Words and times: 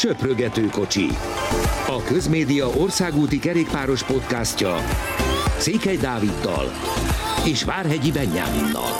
Söprögető 0.00 0.66
kocsi. 0.66 1.06
A 1.86 2.02
Közmédia 2.06 2.66
országúti 2.68 3.38
kerékpáros 3.38 4.02
podcastja 4.02 4.76
Székely 5.58 5.96
Dáviddal 5.96 6.70
és 7.46 7.64
Várhegyi 7.64 8.12
Benyáminnal. 8.12 8.90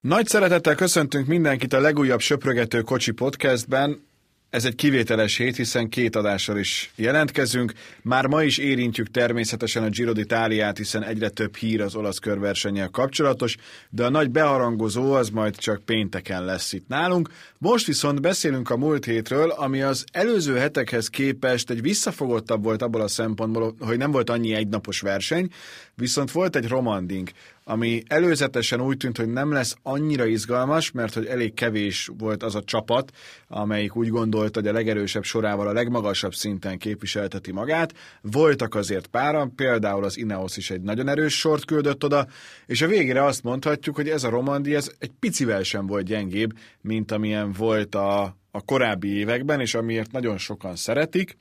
Nagy 0.00 0.26
szeretettel 0.26 0.74
köszöntünk 0.74 1.26
mindenkit 1.26 1.72
a 1.72 1.80
legújabb 1.80 2.20
Söprögető 2.20 2.80
kocsi 2.80 3.12
podcastben. 3.12 4.06
Ez 4.50 4.64
egy 4.64 4.74
kivételes 4.74 5.36
hét, 5.36 5.56
hiszen 5.56 5.88
két 5.88 6.16
adással 6.16 6.58
is 6.58 6.90
jelentkezünk. 6.96 7.72
Már 8.02 8.26
ma 8.26 8.42
is 8.42 8.58
érintjük 8.58 9.10
természetesen 9.10 9.82
a 9.82 9.88
Giro 9.88 10.12
d'Italiát, 10.14 10.76
hiszen 10.76 11.04
egyre 11.04 11.28
több 11.28 11.56
hír 11.56 11.80
az 11.80 11.94
olasz 11.94 12.18
körversennyel 12.18 12.88
kapcsolatos, 12.88 13.56
de 13.90 14.04
a 14.04 14.08
nagy 14.08 14.30
beharangozó 14.30 15.12
az 15.12 15.28
majd 15.28 15.56
csak 15.56 15.84
pénteken 15.84 16.44
lesz 16.44 16.72
itt 16.72 16.88
nálunk. 16.88 17.28
Most 17.60 17.86
viszont 17.86 18.20
beszélünk 18.20 18.70
a 18.70 18.76
múlt 18.76 19.04
hétről, 19.04 19.50
ami 19.50 19.82
az 19.82 20.04
előző 20.12 20.56
hetekhez 20.56 21.08
képest 21.08 21.70
egy 21.70 21.82
visszafogottabb 21.82 22.62
volt 22.62 22.82
abból 22.82 23.00
a 23.00 23.08
szempontból, 23.08 23.74
hogy 23.80 23.98
nem 23.98 24.10
volt 24.10 24.30
annyi 24.30 24.54
egynapos 24.54 25.00
verseny, 25.00 25.48
viszont 25.94 26.30
volt 26.30 26.56
egy 26.56 26.68
romandink 26.68 27.30
ami 27.70 28.02
előzetesen 28.06 28.80
úgy 28.80 28.96
tűnt, 28.96 29.16
hogy 29.16 29.28
nem 29.28 29.52
lesz 29.52 29.76
annyira 29.82 30.26
izgalmas, 30.26 30.90
mert 30.90 31.14
hogy 31.14 31.26
elég 31.26 31.54
kevés 31.54 32.10
volt 32.18 32.42
az 32.42 32.54
a 32.54 32.62
csapat, 32.62 33.12
amelyik 33.48 33.96
úgy 33.96 34.08
gondolt, 34.08 34.54
hogy 34.54 34.66
a 34.66 34.72
legerősebb 34.72 35.22
sorával 35.22 35.68
a 35.68 35.72
legmagasabb 35.72 36.34
szinten 36.34 36.78
képviselteti 36.78 37.52
magát. 37.52 37.94
Voltak 38.20 38.74
azért 38.74 39.06
páran, 39.06 39.54
például 39.54 40.04
az 40.04 40.18
Ineos 40.18 40.56
is 40.56 40.70
egy 40.70 40.80
nagyon 40.80 41.08
erős 41.08 41.38
sort 41.38 41.64
küldött 41.64 42.04
oda, 42.04 42.26
és 42.66 42.82
a 42.82 42.86
végére 42.86 43.24
azt 43.24 43.42
mondhatjuk, 43.42 43.96
hogy 43.96 44.08
ez 44.08 44.24
a 44.24 44.30
Romandi 44.30 44.74
ez 44.74 44.90
egy 44.98 45.12
picivel 45.20 45.62
sem 45.62 45.86
volt 45.86 46.04
gyengébb, 46.04 46.58
mint 46.80 47.12
amilyen 47.12 47.47
volt 47.52 47.94
a, 47.94 48.22
a 48.50 48.60
korábbi 48.64 49.08
években, 49.08 49.60
és 49.60 49.74
amiért 49.74 50.12
nagyon 50.12 50.38
sokan 50.38 50.76
szeretik, 50.76 51.38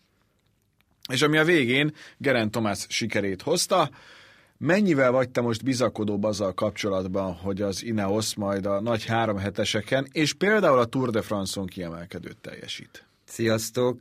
és 1.12 1.22
ami 1.22 1.38
a 1.38 1.44
végén 1.44 1.94
Geren 2.18 2.52
Tomás 2.52 2.86
sikerét 2.90 3.42
hozta, 3.42 3.90
Mennyivel 4.60 5.12
vagy 5.12 5.30
te 5.30 5.42
most 5.42 5.64
bizakodóbb 5.64 6.24
azzal 6.24 6.54
kapcsolatban, 6.54 7.34
hogy 7.34 7.62
az 7.62 7.84
Ineos 7.84 8.36
majd 8.36 8.66
a 8.66 8.82
nagy 8.82 9.06
három 9.06 9.38
heteseken, 9.38 10.08
és 10.12 10.34
például 10.34 10.80
a 10.80 10.86
Tour 10.86 11.10
de 11.10 11.22
France-on 11.22 11.66
kiemelkedőt 11.66 12.38
teljesít? 12.38 13.06
Sziasztok! 13.26 14.00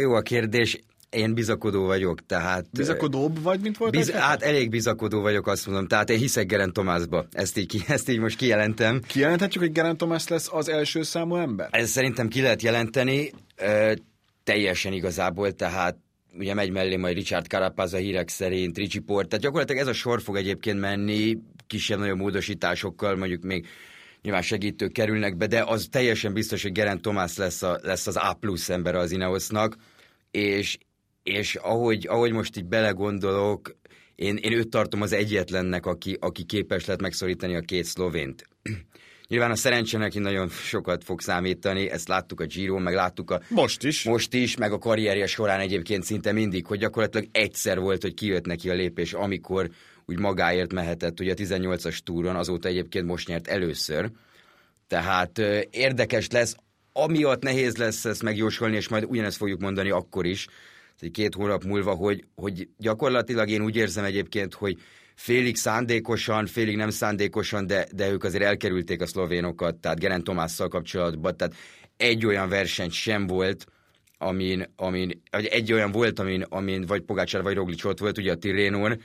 Jó 0.00 0.12
a 0.12 0.20
kérdés. 0.20 0.80
Én 1.10 1.34
bizakodó 1.34 1.84
vagyok, 1.84 2.26
tehát... 2.26 2.66
Bizakodóbb 2.72 3.42
vagy, 3.42 3.60
mint 3.60 3.76
volt? 3.76 3.92
Biz, 3.92 4.10
hát 4.10 4.42
elég 4.42 4.70
bizakodó 4.70 5.20
vagyok, 5.20 5.46
azt 5.46 5.66
mondom. 5.66 5.86
Tehát 5.86 6.10
én 6.10 6.18
hiszek 6.18 6.46
Geren 6.46 6.72
Tomásba. 6.72 7.26
Ezt 7.32 7.58
így, 7.58 7.84
ezt 7.88 8.08
így 8.08 8.18
most 8.18 8.36
kijelentem. 8.36 9.00
Kijelenthetjük, 9.06 9.62
hogy 9.62 9.72
Geren 9.72 9.96
Tomás 9.96 10.28
lesz 10.28 10.48
az 10.52 10.68
első 10.68 11.02
számú 11.02 11.36
ember? 11.36 11.68
Ez 11.70 11.90
szerintem 11.90 12.28
ki 12.28 12.40
lehet 12.40 12.62
jelenteni. 12.62 13.32
E, 13.56 13.96
teljesen 14.44 14.92
igazából, 14.92 15.52
tehát 15.52 15.96
ugye 16.38 16.54
megy 16.54 16.70
mellé 16.70 16.96
majd 16.96 17.14
Richard 17.14 17.46
Carapaz 17.46 17.94
a 17.94 17.98
hírek 17.98 18.28
szerint, 18.28 18.76
Ricci 18.76 18.98
Port, 18.98 19.28
tehát 19.28 19.44
gyakorlatilag 19.44 19.82
ez 19.82 19.88
a 19.88 19.92
sor 19.92 20.22
fog 20.22 20.36
egyébként 20.36 20.80
menni, 20.80 21.38
kisebb-nagyobb 21.66 22.18
módosításokkal, 22.18 23.16
mondjuk 23.16 23.42
még 23.42 23.66
nyilván 24.22 24.42
segítők 24.42 24.92
kerülnek 24.92 25.36
be, 25.36 25.46
de 25.46 25.62
az 25.62 25.86
teljesen 25.90 26.32
biztos, 26.32 26.62
hogy 26.62 26.72
Geren 26.72 27.02
Tomás 27.02 27.36
lesz, 27.36 27.62
a, 27.62 27.78
lesz 27.82 28.06
az 28.06 28.16
A 28.16 28.36
plusz 28.40 28.68
ember 28.68 28.94
az 28.94 29.10
Ineosnak, 29.10 29.76
és, 30.30 30.78
és 31.22 31.54
ahogy, 31.54 32.06
ahogy 32.08 32.32
most 32.32 32.56
így 32.56 32.64
belegondolok, 32.64 33.76
én, 34.14 34.36
én 34.36 34.52
őt 34.52 34.68
tartom 34.68 35.02
az 35.02 35.12
egyetlennek, 35.12 35.86
aki, 35.86 36.16
aki 36.20 36.44
képes 36.44 36.84
lett 36.84 37.00
megszorítani 37.00 37.54
a 37.54 37.60
két 37.60 37.84
szlovént. 37.84 38.48
Nyilván 39.28 39.50
a 39.50 39.56
szerencse 39.56 39.98
neki 39.98 40.18
nagyon 40.18 40.48
sokat 40.48 41.04
fog 41.04 41.20
számítani, 41.20 41.90
ezt 41.90 42.08
láttuk 42.08 42.40
a 42.40 42.44
Giro, 42.44 42.78
meg 42.78 42.94
láttuk 42.94 43.30
a... 43.30 43.40
Most 43.48 43.84
is. 43.84 44.04
Most 44.04 44.34
is, 44.34 44.56
meg 44.56 44.72
a 44.72 44.78
karrierje 44.78 45.26
során 45.26 45.60
egyébként 45.60 46.04
szinte 46.04 46.32
mindig, 46.32 46.66
hogy 46.66 46.78
gyakorlatilag 46.78 47.28
egyszer 47.32 47.80
volt, 47.80 48.02
hogy 48.02 48.14
kijött 48.14 48.46
neki 48.46 48.70
a 48.70 48.74
lépés, 48.74 49.12
amikor 49.12 49.70
úgy 50.06 50.18
magáért 50.18 50.72
mehetett, 50.72 51.20
ugye 51.20 51.32
a 51.32 51.34
18-as 51.34 51.98
túron, 51.98 52.36
azóta 52.36 52.68
egyébként 52.68 53.06
most 53.06 53.28
nyert 53.28 53.48
először. 53.48 54.10
Tehát 54.86 55.38
ö, 55.38 55.60
érdekes 55.70 56.28
lesz, 56.30 56.56
amiatt 56.92 57.42
nehéz 57.42 57.76
lesz 57.76 58.04
ezt 58.04 58.22
megjósolni, 58.22 58.76
és 58.76 58.88
majd 58.88 59.04
ugyanezt 59.04 59.36
fogjuk 59.36 59.60
mondani 59.60 59.90
akkor 59.90 60.26
is, 60.26 60.46
egy 61.02 61.10
két 61.10 61.34
hónap 61.34 61.64
múlva, 61.64 61.94
hogy, 61.94 62.24
hogy 62.34 62.68
gyakorlatilag 62.78 63.48
én 63.48 63.62
úgy 63.62 63.76
érzem 63.76 64.04
egyébként, 64.04 64.54
hogy 64.54 64.78
félig 65.14 65.56
szándékosan, 65.56 66.46
félig 66.46 66.76
nem 66.76 66.90
szándékosan, 66.90 67.66
de, 67.66 67.86
de 67.92 68.10
ők 68.10 68.24
azért 68.24 68.44
elkerülték 68.44 69.00
a 69.00 69.06
szlovénokat, 69.06 69.74
tehát 69.74 69.98
Geren 69.98 70.24
Tomásszal 70.24 70.68
kapcsolatban, 70.68 71.36
tehát 71.36 71.54
egy 71.96 72.26
olyan 72.26 72.48
verseny 72.48 72.90
sem 72.90 73.26
volt, 73.26 73.66
amin, 74.18 74.72
amin 74.76 75.22
vagy 75.30 75.44
egy 75.44 75.72
olyan 75.72 75.92
volt, 75.92 76.18
amin, 76.18 76.42
amin 76.42 76.86
vagy 76.86 77.00
Pogácsár, 77.00 77.42
vagy 77.42 77.54
Roglic 77.54 77.84
ott 77.84 77.98
volt, 77.98 78.18
ugye 78.18 78.32
a 78.32 78.36
Tirénón, 78.36 79.00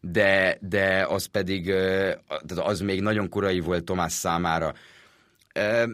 de, 0.00 0.58
de 0.60 1.06
az 1.08 1.26
pedig, 1.26 1.64
tehát 2.26 2.58
az 2.58 2.80
még 2.80 3.00
nagyon 3.00 3.28
korai 3.28 3.60
volt 3.60 3.84
Tomás 3.84 4.12
számára. 4.12 4.74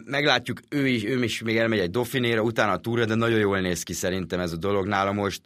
Meglátjuk, 0.05 0.59
ő 0.69 0.87
is, 0.87 1.03
ő 1.03 1.23
is 1.23 1.41
még 1.41 1.57
elmegy 1.57 1.79
egy 1.79 1.89
Dauphinéra, 1.89 2.41
utána 2.41 2.71
a 2.71 2.77
túra, 2.77 3.05
de 3.05 3.15
nagyon 3.15 3.39
jól 3.39 3.59
néz 3.59 3.83
ki 3.83 3.93
szerintem 3.93 4.39
ez 4.39 4.51
a 4.51 4.57
dolog 4.57 4.87
nála 4.87 5.11
most 5.11 5.41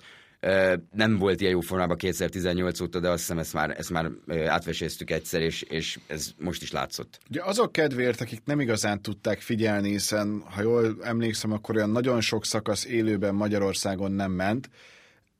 nem 0.91 1.17
volt 1.17 1.41
ilyen 1.41 1.53
jó 1.53 1.59
formában 1.59 1.97
2018 1.97 2.79
óta, 2.79 2.99
de 2.99 3.09
azt 3.09 3.19
hiszem 3.19 3.37
ezt 3.37 3.53
már, 3.53 3.75
ezt 3.77 3.89
már 3.89 4.11
átveséztük 4.47 5.11
egyszer, 5.11 5.41
és, 5.41 5.61
és 5.61 5.99
ez 6.07 6.31
most 6.37 6.61
is 6.61 6.71
látszott. 6.71 7.19
Ugye 7.29 7.43
azok 7.43 7.71
kedvéért, 7.71 8.21
akik 8.21 8.41
nem 8.45 8.59
igazán 8.59 9.01
tudták 9.01 9.41
figyelni, 9.41 9.89
hiszen 9.89 10.43
ha 10.49 10.61
jól 10.61 10.97
emlékszem, 11.01 11.51
akkor 11.51 11.75
olyan 11.75 11.89
nagyon 11.89 12.21
sok 12.21 12.45
szakasz 12.45 12.85
élőben 12.85 13.35
Magyarországon 13.35 14.11
nem 14.11 14.31
ment, 14.31 14.69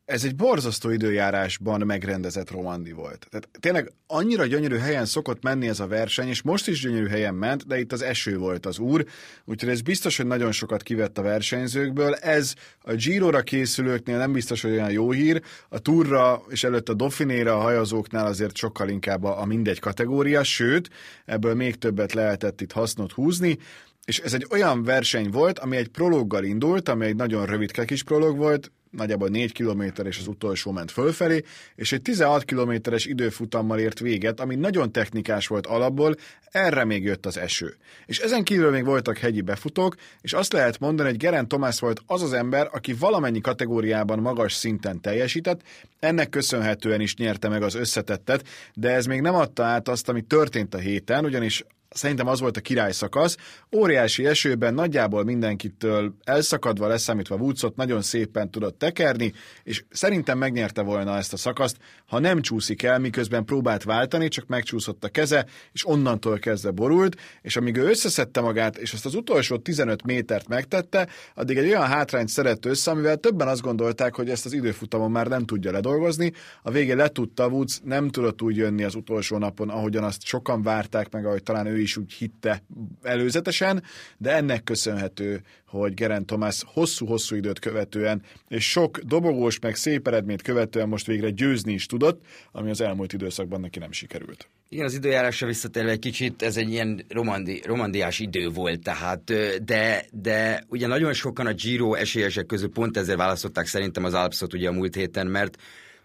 ez 0.10 0.24
egy 0.24 0.36
borzasztó 0.36 0.90
időjárásban 0.90 1.82
megrendezett 1.86 2.52
romandi 2.52 2.92
volt. 2.92 3.28
Tehát 3.30 3.50
tényleg 3.60 3.92
annyira 4.08 4.46
gyönyörű 4.46 4.78
helyen 4.78 5.06
szokott 5.06 5.44
menni 5.44 5.68
ez 5.68 5.80
a 5.80 5.88
verseny, 5.88 6.28
és 6.28 6.42
most 6.42 6.68
is 6.68 6.82
gyönyörű 6.82 7.08
helyen 7.08 7.36
ment, 7.36 7.68
de 7.68 7.80
itt 7.80 7.92
az 7.92 8.02
eső 8.02 8.38
volt 8.38 8.66
az 8.66 8.80
úr, 8.80 9.06
úgyhogy 9.46 9.70
ez 9.70 9.82
biztos, 9.82 10.18
hogy 10.18 10.26
nagyon 10.26 10.52
sokat 10.52 10.84
kivett 10.84 11.18
a 11.18 11.22
versenyzőkből. 11.22 12.14
Ez 12.14 12.54
a 12.82 12.94
Giro-ra 12.94 13.42
készülőknél 13.42 14.18
nem 14.18 14.32
biztos, 14.32 14.62
hogy 14.62 14.72
olyan 14.72 14.92
jó 14.92 15.12
hír, 15.12 15.42
a 15.70 15.80
Turra 15.80 16.42
és 16.48 16.64
előtt 16.64 16.90
a 16.90 16.94
Dauphinéra 16.94 17.58
a 17.58 17.62
hajazóknál 17.62 18.26
azért 18.26 18.58
sokkal 18.58 18.90
inkább 18.90 19.24
a 19.24 19.46
mindegy 19.46 19.80
kategória, 19.80 20.44
sőt, 20.44 20.90
ebből 21.26 21.54
még 21.54 21.76
többet 21.76 22.14
lehetett 22.14 22.62
itt 22.62 22.72
hasznot 22.72 23.12
húzni 23.12 23.58
és 24.06 24.20
ez 24.20 24.34
egy 24.34 24.48
olyan 24.50 24.84
verseny 24.84 25.30
volt, 25.30 25.60
ami 25.60 25.78
egy 25.78 25.88
prologgal 25.88 26.44
indult, 26.44 26.90
ami 26.90 27.06
egy 27.06 27.16
nagyon 27.16 27.46
rövidke 27.46 27.86
kis 27.86 28.04
prolog 28.04 28.38
volt, 28.38 28.72
nagyjából 28.90 29.28
4 29.28 29.54
km 29.54 29.84
és 30.04 30.18
az 30.20 30.28
utolsó 30.28 30.72
ment 30.72 30.92
fölfelé, 30.92 31.44
és 31.76 31.92
egy 31.92 32.02
16 32.02 32.44
kilométeres 32.44 33.06
időfutammal 33.06 33.80
ért 33.80 34.00
véget, 34.00 34.40
ami 34.40 34.56
nagyon 34.56 34.92
technikás 34.92 35.48
volt 35.48 35.68
alapból, 35.68 36.16
erre 36.52 36.86
még 36.86 37.04
jött 37.04 37.26
az 37.26 37.38
eső. 37.38 37.78
És 38.06 38.20
ezen 38.20 38.44
kívül 38.44 38.72
még 38.72 38.86
voltak 38.86 39.18
hegyi 39.18 39.42
befutók, 39.42 39.96
és 40.22 40.34
azt 40.34 40.54
lehet 40.54 40.80
mondani, 40.80 41.10
hogy 41.10 41.18
Geren 41.18 41.48
Tomás 41.48 41.80
volt 41.80 42.02
az 42.06 42.22
az 42.22 42.34
ember, 42.34 42.70
aki 42.72 42.94
valamennyi 42.94 43.42
kategóriában 43.42 44.20
magas 44.20 44.54
szinten 44.54 45.02
teljesített, 45.02 45.62
ennek 46.00 46.30
köszönhetően 46.30 47.02
is 47.02 47.16
nyerte 47.16 47.50
meg 47.50 47.64
az 47.64 47.76
összetettet, 47.76 48.48
de 48.74 48.92
ez 48.92 49.06
még 49.06 49.22
nem 49.22 49.36
adta 49.36 49.64
át 49.64 49.88
azt, 49.88 50.10
ami 50.10 50.22
történt 50.22 50.74
a 50.74 50.78
héten, 50.78 51.26
ugyanis 51.26 51.64
szerintem 51.90 52.28
az 52.28 52.40
volt 52.40 52.58
a 52.58 52.62
király 52.62 52.92
szakasz. 52.92 53.38
Óriási 53.76 54.26
esőben 54.26 54.74
nagyjából 54.74 55.24
mindenkitől 55.24 56.14
elszakadva 56.24 56.88
leszámítva 56.88 57.36
Woodsot 57.36 57.76
nagyon 57.76 58.02
szépen 58.02 58.52
tudott 58.52 58.78
tekerni, 58.78 59.34
és 59.64 59.84
szerintem 59.90 60.38
megnyerte 60.38 60.82
volna 60.82 61.18
ezt 61.18 61.34
a 61.34 61.38
szakaszt, 61.38 61.78
ha 62.06 62.20
nem 62.20 62.42
csúszik 62.42 62.84
el, 62.84 63.00
miközben 63.00 63.46
próbált 63.46 63.84
váltani, 63.84 64.28
csak 64.28 64.48
megcsúszott 64.48 65.04
a 65.04 65.10
keze, 65.10 65.46
és 65.72 65.88
onnantól 65.88 66.40
kezdve 66.40 66.72
borult, 66.72 67.16
és 67.42 67.56
amíg 67.56 67.76
ő 67.76 67.88
összeszedte 67.88 68.42
magát, 68.42 68.78
és 68.78 68.94
azt 68.94 69.06
az 69.06 69.16
utolsó 69.16 69.58
15 69.58 70.04
métert 70.04 70.48
megtette, 70.48 71.08
addig 71.36 71.58
egy 71.58 71.68
olyan 71.68 71.88
hátrányt 71.88 72.30
szedett 72.30 72.66
össze, 72.66 72.92
amivel 72.92 73.18
többen 73.18 73.48
azt 73.48 73.62
gondolták, 73.62 74.16
hogy 74.16 74.30
ezt 74.30 74.46
az 74.46 74.54
időfutamon 74.54 75.12
már 75.12 75.28
nem 75.28 75.46
tudja 75.46 75.72
ledolgozni. 75.72 76.34
A 76.64 76.72
végén 76.72 76.96
letudta 76.96 77.48
Woods, 77.48 77.80
nem 77.84 78.10
tudott 78.10 78.42
úgy 78.42 78.56
jönni 78.56 78.84
az 78.84 78.96
utolsó 78.96 79.38
napon, 79.38 79.70
ahogyan 79.70 80.04
azt 80.04 80.26
sokan 80.26 80.62
várták 80.62 81.12
meg, 81.12 81.26
ahogy 81.26 81.44
talán 81.44 81.66
ő 81.66 81.79
is 81.82 81.98
úgy 81.98 82.14
hitte 82.14 82.64
előzetesen, 83.02 83.84
de 84.18 84.36
ennek 84.36 84.64
köszönhető, 84.64 85.42
hogy 85.66 85.94
Geren 85.94 86.26
Tomás 86.26 86.64
hosszú-hosszú 86.66 87.36
időt 87.36 87.60
követően, 87.60 88.22
és 88.48 88.70
sok 88.70 89.00
dobogós 89.00 89.60
meg 89.60 89.76
szép 89.76 90.08
eredményt 90.08 90.42
követően 90.42 90.88
most 90.88 91.06
végre 91.06 91.30
győzni 91.30 91.74
is 91.74 91.86
tudott, 91.86 92.26
ami 92.52 92.70
az 92.70 92.82
elmúlt 92.82 93.14
időszakban 93.14 93.60
neki 93.60 93.80
nem 93.80 93.92
sikerült. 93.92 94.50
Igen, 94.70 94.86
az 94.86 94.94
időjárásra 94.94 95.48
visszatérve 95.48 95.92
egy 95.92 96.00
kicsit, 96.00 96.42
ez 96.42 96.58
egy 96.58 96.72
ilyen 96.72 97.06
romandi, 97.08 97.62
romandiás 97.66 98.20
idő 98.20 98.50
volt, 98.50 98.82
tehát, 98.82 99.34
de, 99.64 100.06
de 100.12 100.64
ugye 100.68 100.88
nagyon 100.88 101.14
sokan 101.14 101.46
a 101.46 101.54
Giro 101.54 101.94
esélyesek 101.94 102.46
közül 102.46 102.70
pont 102.70 102.98
ezért 102.98 103.18
választották 103.18 103.66
szerintem 103.66 104.04
az 104.04 104.14
Alpsot 104.14 104.54
ugye 104.54 104.68
a 104.68 104.72
múlt 104.72 104.96
héten, 104.96 105.28
mert 105.28 105.58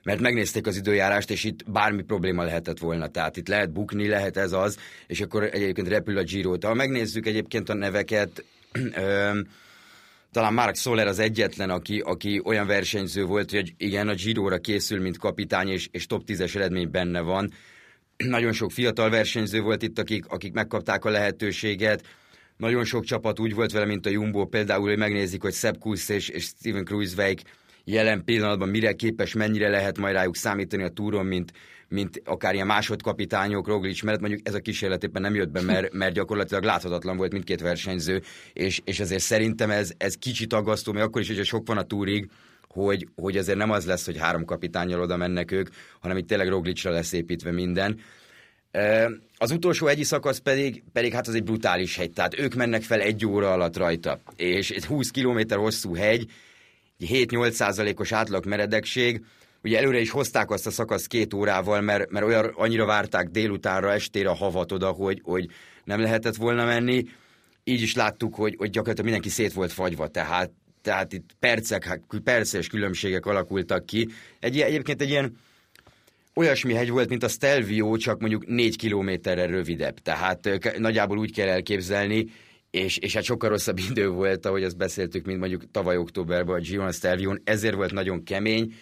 mert 0.04 0.20
megnézték 0.20 0.66
az 0.66 0.76
időjárást, 0.76 1.30
és 1.30 1.44
itt 1.44 1.70
bármi 1.70 2.02
probléma 2.02 2.42
lehetett 2.42 2.78
volna. 2.78 3.08
Tehát 3.08 3.36
itt 3.36 3.48
lehet 3.48 3.72
bukni, 3.72 4.08
lehet 4.08 4.36
ez 4.36 4.52
az, 4.52 4.78
és 5.06 5.20
akkor 5.20 5.42
egyébként 5.42 5.88
repül 5.88 6.18
a 6.18 6.22
Giro. 6.22 6.56
Ha 6.62 6.74
megnézzük 6.74 7.26
egyébként 7.26 7.68
a 7.68 7.74
neveket, 7.74 8.44
talán 10.32 10.54
Mark 10.54 10.76
Soler 10.76 11.06
az 11.06 11.18
egyetlen, 11.18 11.70
aki, 11.70 12.00
aki 12.00 12.40
olyan 12.44 12.66
versenyző 12.66 13.24
volt, 13.24 13.50
hogy 13.50 13.74
igen, 13.76 14.08
a 14.08 14.14
Giro-ra 14.14 14.58
készül, 14.58 15.00
mint 15.00 15.18
kapitány, 15.18 15.68
és, 15.68 15.88
és 15.90 16.06
top 16.06 16.22
10-es 16.26 16.54
eredmény 16.54 16.90
benne 16.90 17.20
van. 17.20 17.52
Nagyon 18.16 18.52
sok 18.52 18.70
fiatal 18.70 19.10
versenyző 19.10 19.60
volt 19.60 19.82
itt, 19.82 19.98
akik, 19.98 20.26
akik 20.26 20.52
megkapták 20.52 21.04
a 21.04 21.10
lehetőséget. 21.10 22.04
Nagyon 22.56 22.84
sok 22.84 23.04
csapat 23.04 23.40
úgy 23.40 23.54
volt 23.54 23.72
vele, 23.72 23.84
mint 23.84 24.06
a 24.06 24.10
Jumbo, 24.10 24.46
például, 24.46 24.88
hogy 24.88 24.98
megnézik, 24.98 25.42
hogy 25.42 25.54
Sepp 25.54 25.78
Kuss 25.78 26.08
és, 26.08 26.28
és 26.28 26.44
Steven 26.44 26.84
Kruiswijk 26.84 27.40
jelen 27.84 28.25
pillanatban 28.25 28.69
mire 28.69 28.92
képes, 28.92 29.32
mennyire 29.32 29.69
lehet 29.69 29.98
majd 29.98 30.14
rájuk 30.14 30.36
számítani 30.36 30.82
a 30.82 30.88
túron, 30.88 31.26
mint, 31.26 31.52
mint 31.88 32.22
akár 32.25 32.54
ilyen 32.54 32.66
másodkapitányok, 32.66 33.66
Roglic, 33.66 34.02
mert 34.02 34.20
mondjuk 34.20 34.40
ez 34.48 34.54
a 34.54 34.60
kísérlet 34.60 35.04
éppen 35.04 35.22
nem 35.22 35.34
jött 35.34 35.50
be, 35.50 35.60
mert, 35.60 35.92
mert 36.02 36.14
gyakorlatilag 36.14 36.62
láthatatlan 36.62 37.16
volt 37.16 37.32
mindkét 37.32 37.60
versenyző, 37.60 38.22
és, 38.52 38.81
és 38.84 39.00
ezért 39.00 39.22
szerintem 39.22 39.70
ez, 39.70 39.92
ez 39.96 40.14
kicsit 40.14 40.52
aggasztó, 40.52 40.92
még 40.92 41.02
akkor 41.02 41.20
is, 41.20 41.28
hogy 41.28 41.44
sok 41.44 41.66
van 41.66 41.78
a 41.78 41.82
túrig, 41.82 42.31
hogy, 42.69 43.08
hogy 43.14 43.36
azért 43.36 43.58
nem 43.58 43.70
az 43.70 43.87
lesz, 43.87 44.04
hogy 44.04 44.19
három 44.19 44.44
kapitányjal 44.44 45.00
oda 45.00 45.16
mennek 45.16 45.50
ők, 45.50 45.69
hanem 46.00 46.16
itt 46.16 46.28
tényleg 46.28 46.48
Roglicra 46.48 46.90
lesz 46.90 47.12
építve 47.12 47.50
minden. 47.50 47.98
Az 49.37 49.50
utolsó 49.50 49.87
egyi 49.87 50.02
szakasz 50.02 50.38
pedig, 50.38 50.82
pedig 50.92 51.12
hát 51.12 51.26
az 51.28 51.34
egy 51.34 51.44
brutális 51.44 51.96
hegy, 51.96 52.12
tehát 52.12 52.38
ők 52.38 52.54
mennek 52.54 52.82
fel 52.82 53.00
egy 53.00 53.26
óra 53.26 53.52
alatt 53.52 53.76
rajta, 53.76 54.20
és 54.37 54.70
egy 54.70 54.84
20 54.84 55.10
km 55.10 55.54
hosszú 55.54 55.94
hegy, 55.94 56.26
7-8 57.10 57.50
százalékos 57.50 58.12
átlag 58.12 58.46
meredekség, 58.46 59.24
ugye 59.62 59.78
előre 59.78 60.00
is 60.00 60.10
hozták 60.10 60.50
azt 60.50 60.66
a 60.66 60.70
szakaszt 60.70 61.06
két 61.06 61.34
órával, 61.34 61.80
mert, 61.80 62.10
mert 62.10 62.26
olyan, 62.26 62.52
annyira 62.54 62.84
várták 62.84 63.28
délutánra, 63.28 63.92
estére 63.92 64.28
a 64.28 64.34
havat 64.34 64.72
oda, 64.72 64.90
hogy, 64.90 65.20
hogy 65.24 65.46
nem 65.84 66.00
lehetett 66.00 66.36
volna 66.36 66.64
menni. 66.64 67.04
Így 67.64 67.82
is 67.82 67.94
láttuk, 67.94 68.34
hogy, 68.34 68.54
hogy 68.58 68.70
gyakorlatilag 68.70 69.10
mindenki 69.10 69.28
szét 69.28 69.52
volt 69.52 69.72
fagyva, 69.72 70.08
tehát, 70.08 70.50
tehát 70.82 71.12
itt 71.12 71.30
percek, 71.38 71.84
hát 71.84 72.00
perces 72.24 72.66
különbségek 72.66 73.26
alakultak 73.26 73.86
ki. 73.86 74.08
Egy, 74.40 74.60
egyébként 74.60 75.02
egy 75.02 75.08
ilyen 75.08 75.36
olyasmi 76.34 76.74
hegy 76.74 76.90
volt, 76.90 77.08
mint 77.08 77.22
a 77.22 77.28
Stelvio, 77.28 77.96
csak 77.96 78.20
mondjuk 78.20 78.46
négy 78.46 78.76
kilométerre 78.76 79.46
rövidebb. 79.46 79.98
Tehát 79.98 80.78
nagyjából 80.78 81.18
úgy 81.18 81.32
kell 81.32 81.48
elképzelni, 81.48 82.26
és, 82.75 82.97
és 82.97 83.15
hát 83.15 83.23
sokkal 83.23 83.49
rosszabb 83.49 83.79
idő 83.91 84.09
volt, 84.09 84.47
ahogy 84.47 84.65
azt 84.65 84.76
beszéltük, 84.76 85.25
mint 85.25 85.38
mondjuk 85.38 85.71
tavaly 85.71 85.97
októberben 85.97 86.55
a 86.56 86.59
Giron 86.59 86.93
Stelvion, 86.93 87.41
ezért 87.44 87.75
volt 87.75 87.93
nagyon 87.93 88.25
kemény. 88.25 88.75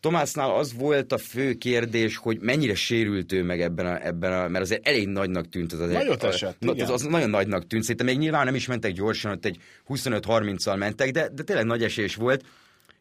Tomásnál 0.00 0.50
az 0.50 0.74
volt 0.74 1.12
a 1.12 1.18
fő 1.18 1.54
kérdés, 1.54 2.16
hogy 2.16 2.38
mennyire 2.40 2.74
sérült 2.74 3.32
ő 3.32 3.42
meg 3.42 3.60
ebben 3.60 3.86
a, 3.86 4.06
ebben 4.06 4.32
a 4.32 4.48
mert 4.48 4.64
azért 4.64 4.86
elég 4.86 5.08
nagynak 5.08 5.48
tűnt 5.48 5.72
az. 5.72 5.80
az 5.80 5.90
Nagyot 5.90 6.22
esett, 6.22 6.64
az, 6.64 6.80
az, 6.80 6.90
az 6.90 7.02
nagyon 7.02 7.30
nagynak 7.30 7.66
tűnt, 7.66 7.82
szerintem 7.82 8.06
még 8.06 8.18
nyilván 8.18 8.44
nem 8.44 8.54
is 8.54 8.66
mentek 8.66 8.92
gyorsan, 8.92 9.32
ott 9.32 9.44
egy 9.44 9.58
25-30-al 9.88 10.78
mentek, 10.78 11.10
de, 11.10 11.28
de 11.32 11.42
tényleg 11.42 11.64
nagy 11.64 11.82
esés 11.82 12.14
volt, 12.14 12.44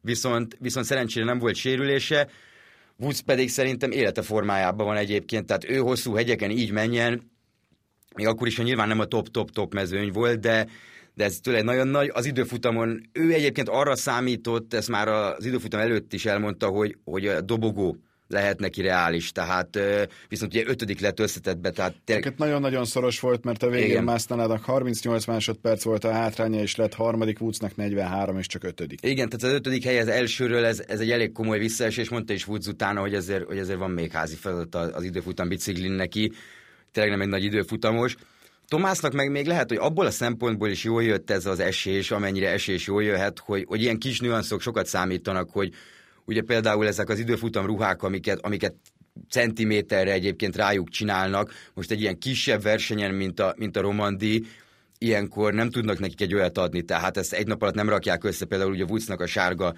viszont, 0.01 0.57
viszont 0.59 0.85
szerencsére 0.85 1.25
nem 1.25 1.39
volt 1.39 1.55
sérülése, 1.55 2.29
Woods 2.99 3.21
pedig 3.21 3.49
szerintem 3.49 3.91
élete 3.91 4.21
formájában 4.21 4.85
van 4.85 4.95
egyébként, 4.97 5.45
tehát 5.45 5.69
ő 5.69 5.77
hosszú 5.77 6.13
hegyeken 6.13 6.51
így 6.51 6.71
menjen, 6.71 7.21
még 8.17 8.27
akkor 8.27 8.47
is, 8.47 8.55
hogy 8.55 8.65
nyilván 8.65 8.87
nem 8.87 8.99
a 8.99 9.05
top-top-top 9.05 9.73
mezőny 9.73 10.11
volt, 10.11 10.39
de, 10.39 10.67
de 11.13 11.23
ez 11.23 11.39
tőle 11.39 11.61
nagyon 11.61 11.87
nagy. 11.87 12.11
Az 12.13 12.25
időfutamon 12.25 13.09
ő 13.11 13.33
egyébként 13.33 13.69
arra 13.69 13.95
számított, 13.95 14.73
ezt 14.73 14.89
már 14.89 15.07
az 15.07 15.45
időfutam 15.45 15.79
előtt 15.79 16.13
is 16.13 16.25
elmondta, 16.25 16.67
hogy, 16.67 16.97
hogy 17.03 17.27
a 17.27 17.41
dobogó 17.41 17.97
lehet 18.27 18.59
neki 18.59 18.81
reális, 18.81 19.31
tehát 19.31 19.79
viszont 20.29 20.53
ugye 20.53 20.63
ötödik 20.67 20.99
lett 20.99 21.19
összetettbe, 21.19 21.71
tehát 21.71 21.95
tényleg... 22.03 22.33
nagyon-nagyon 22.37 22.85
szoros 22.85 23.19
volt, 23.19 23.43
mert 23.43 23.63
a 23.63 23.69
végén 23.69 24.03
Másztanának 24.03 24.63
38 24.63 25.25
másodperc 25.25 25.83
volt 25.83 26.03
a 26.03 26.11
hátránya, 26.11 26.61
és 26.61 26.75
lett 26.75 26.93
harmadik, 26.93 27.41
Woodsnak 27.41 27.75
43, 27.75 28.37
és 28.37 28.47
csak 28.47 28.63
ötödik. 28.63 28.99
Igen, 29.01 29.29
tehát 29.29 29.45
az 29.45 29.59
ötödik 29.59 29.83
hely 29.83 29.99
az 29.99 30.07
elsőről, 30.07 30.65
ez, 30.65 30.83
ez 30.87 30.99
egy 30.99 31.11
elég 31.11 31.31
komoly 31.31 31.59
visszaesés, 31.59 32.09
mondta 32.09 32.33
is 32.33 32.47
Woods 32.47 32.67
utána, 32.67 32.99
hogy 32.99 33.13
ezért, 33.13 33.43
hogy 33.43 33.57
ezért 33.57 33.79
van 33.79 33.91
még 33.91 34.11
házi 34.11 34.35
feladat 34.35 34.75
az 34.95 35.03
időfutam 35.03 35.47
biciklin 35.47 35.91
neki, 35.91 36.31
tényleg 36.97 37.17
nem 37.17 37.21
egy 37.21 37.33
nagy 37.33 37.43
időfutamos. 37.43 38.15
Tomásznak 38.67 39.13
meg 39.13 39.31
még 39.31 39.45
lehet, 39.45 39.69
hogy 39.69 39.77
abból 39.77 40.05
a 40.05 40.11
szempontból 40.11 40.69
is 40.69 40.83
jól 40.83 41.03
jött 41.03 41.29
ez 41.29 41.45
az 41.45 41.59
esés, 41.59 42.11
amennyire 42.11 42.49
esés 42.49 42.87
jól 42.87 43.03
jöhet, 43.03 43.39
hogy, 43.39 43.65
hogy 43.67 43.81
ilyen 43.81 43.97
kis 43.97 44.19
nüanszok 44.19 44.61
sokat 44.61 44.85
számítanak, 44.85 45.49
hogy 45.49 45.73
ugye 46.25 46.41
például 46.41 46.87
ezek 46.87 47.09
az 47.09 47.19
időfutam 47.19 47.65
ruhák, 47.65 48.03
amiket, 48.03 48.39
amiket 48.41 48.75
centiméterre 49.29 50.11
egyébként 50.11 50.55
rájuk 50.55 50.89
csinálnak, 50.89 51.53
most 51.73 51.91
egy 51.91 52.01
ilyen 52.01 52.19
kisebb 52.19 52.61
versenyen, 52.61 53.13
mint 53.13 53.39
a, 53.39 53.53
mint 53.57 53.77
a 53.77 53.81
Romandi, 53.81 54.45
ilyenkor 54.97 55.53
nem 55.53 55.69
tudnak 55.69 55.99
nekik 55.99 56.21
egy 56.21 56.33
olyat 56.33 56.57
adni, 56.57 56.81
tehát 56.81 57.17
ezt 57.17 57.33
egy 57.33 57.47
nap 57.47 57.61
alatt 57.61 57.75
nem 57.75 57.89
rakják 57.89 58.23
össze, 58.23 58.45
például 58.45 58.71
ugye 58.71 58.83
Woodsnak 58.83 59.21
a 59.21 59.27
sárga 59.27 59.73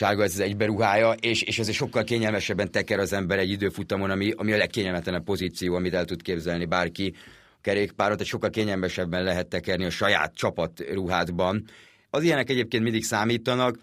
sárga 0.00 0.22
ez 0.22 0.32
az 0.32 0.40
egyberuhája, 0.40 1.12
és, 1.12 1.42
és 1.42 1.58
ezért 1.58 1.76
sokkal 1.76 2.04
kényelmesebben 2.04 2.70
teker 2.70 2.98
az 2.98 3.12
ember 3.12 3.38
egy 3.38 3.50
időfutamon, 3.50 4.10
ami, 4.10 4.32
ami 4.36 4.52
a 4.52 4.56
legkényelmetlenebb 4.56 5.24
pozíció, 5.24 5.74
amit 5.74 5.94
el 5.94 6.04
tud 6.04 6.22
képzelni 6.22 6.64
bárki 6.64 7.14
kerékpárot, 7.60 8.20
egy 8.20 8.26
sokkal 8.26 8.50
kényelmesebben 8.50 9.22
lehet 9.22 9.46
tekerni 9.46 9.84
a 9.84 9.90
saját 9.90 10.34
csapat 10.34 10.84
ruhádban. 10.92 11.64
Az 12.10 12.22
ilyenek 12.22 12.50
egyébként 12.50 12.82
mindig 12.82 13.04
számítanak, 13.04 13.78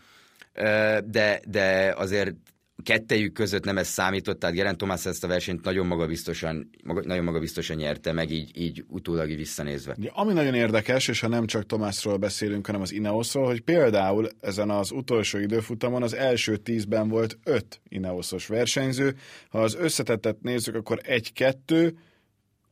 de, 1.06 1.42
de 1.48 1.94
azért 1.98 2.36
kettejük 2.88 3.34
között 3.34 3.64
nem 3.64 3.78
ez 3.78 3.88
számított, 3.88 4.40
tehát 4.40 4.56
Geraint 4.56 4.78
Thomas 4.78 5.06
ezt 5.06 5.24
a 5.24 5.28
versenyt 5.28 5.64
nagyon 5.64 5.88
magabiztosan, 5.88 6.70
maga, 6.84 7.02
nagyon 7.06 7.24
magabiztosan 7.24 7.76
nyerte 7.76 8.12
meg, 8.12 8.32
így, 8.32 8.52
így 8.54 8.86
utólag 8.88 9.36
visszanézve. 9.36 9.96
Ja, 10.00 10.12
ami 10.14 10.34
nagyon 10.34 10.54
érdekes, 10.54 11.08
és 11.08 11.20
ha 11.20 11.28
nem 11.28 11.46
csak 11.46 11.66
Tomásról 11.66 12.18
beszélünk, 12.18 12.66
hanem 12.66 12.82
az 12.82 12.92
Ineosról, 12.92 13.46
hogy 13.46 13.62
például 13.62 14.30
ezen 14.40 14.70
az 14.70 14.92
utolsó 14.92 15.38
időfutamon 15.38 16.04
az 16.04 16.14
első 16.14 16.58
tízben 16.58 17.10
volt 17.10 17.38
öt 17.44 17.82
Ineosos 17.90 18.48
versenyző. 18.48 19.16
Ha 19.50 19.60
az 19.60 19.76
összetettet 19.76 20.42
nézzük, 20.42 20.76
akkor 20.76 21.00
egy-kettő, 21.04 21.98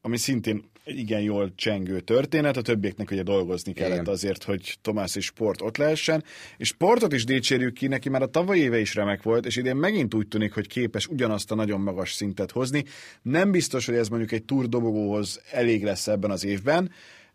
ami 0.01 0.17
szintén 0.17 0.69
igen 0.85 1.21
jól 1.21 1.51
csengő 1.55 1.99
történet, 1.99 2.57
a 2.57 2.61
többieknek 2.61 3.11
ugye 3.11 3.23
dolgozni 3.23 3.73
kellett 3.73 4.01
igen. 4.01 4.13
azért, 4.13 4.43
hogy 4.43 4.77
Tomás 4.81 5.15
és 5.15 5.25
Sport 5.25 5.61
ott 5.61 5.77
lehessen, 5.77 6.23
és 6.57 6.67
Sportot 6.67 7.13
is 7.13 7.23
dicsérjük 7.23 7.73
ki, 7.73 7.87
neki 7.87 8.09
már 8.09 8.21
a 8.21 8.27
tavalyi 8.27 8.61
éve 8.61 8.79
is 8.79 8.95
remek 8.95 9.23
volt, 9.23 9.45
és 9.45 9.55
idén 9.55 9.75
megint 9.75 10.13
úgy 10.13 10.27
tűnik, 10.27 10.53
hogy 10.53 10.67
képes 10.67 11.07
ugyanazt 11.07 11.51
a 11.51 11.55
nagyon 11.55 11.81
magas 11.81 12.13
szintet 12.13 12.51
hozni. 12.51 12.83
Nem 13.21 13.51
biztos, 13.51 13.85
hogy 13.85 13.95
ez 13.95 14.07
mondjuk 14.07 14.31
egy 14.31 14.43
túrdobogóhoz 14.43 15.41
elég 15.51 15.83
lesz 15.83 16.07
ebben 16.07 16.31
az 16.31 16.45
évben, 16.45 16.91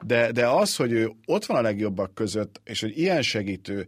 de, 0.06 0.32
de 0.32 0.46
az, 0.46 0.76
hogy 0.76 0.92
ő 0.92 1.12
ott 1.26 1.44
van 1.44 1.56
a 1.56 1.62
legjobbak 1.62 2.14
között, 2.14 2.60
és 2.64 2.80
hogy 2.80 2.98
ilyen 2.98 3.22
segítő, 3.22 3.86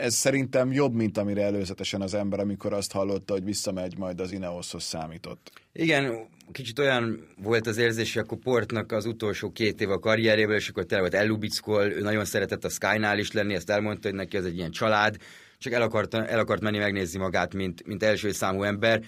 ez 0.00 0.14
szerintem 0.14 0.72
jobb, 0.72 0.94
mint 0.94 1.18
amire 1.18 1.42
előzetesen 1.42 2.00
az 2.00 2.14
ember, 2.14 2.40
amikor 2.40 2.72
azt 2.72 2.92
hallotta, 2.92 3.32
hogy 3.32 3.44
visszamegy, 3.44 3.98
majd 3.98 4.20
az 4.20 4.32
Ineoshoz 4.32 4.82
számított. 4.82 5.50
Igen, 5.72 6.28
kicsit 6.52 6.78
olyan 6.78 7.26
volt 7.42 7.66
az 7.66 7.76
érzés, 7.76 8.14
hogy 8.14 8.22
akkor 8.22 8.38
Portnak 8.38 8.92
az 8.92 9.06
utolsó 9.06 9.52
két 9.52 9.80
év 9.80 9.90
a 9.90 9.98
karrierjéből, 9.98 10.56
és 10.56 10.68
akkor 10.68 10.84
tele 10.84 11.00
volt 11.00 11.14
Elubickol, 11.14 11.84
ő 11.84 12.00
nagyon 12.00 12.24
szeretett 12.24 12.64
a 12.64 12.68
Skynál 12.68 13.18
is 13.18 13.32
lenni, 13.32 13.54
ezt 13.54 13.70
elmondta, 13.70 14.08
hogy 14.08 14.16
neki 14.16 14.36
az 14.36 14.44
egy 14.44 14.56
ilyen 14.56 14.70
család, 14.70 15.16
csak 15.58 15.72
el 15.72 15.82
akart, 15.82 16.14
el 16.14 16.38
akart 16.38 16.60
menni 16.62 16.78
megnézni 16.78 17.18
magát, 17.18 17.54
mint, 17.54 17.86
mint 17.86 18.02
első 18.02 18.32
számú 18.32 18.62
ember, 18.62 19.02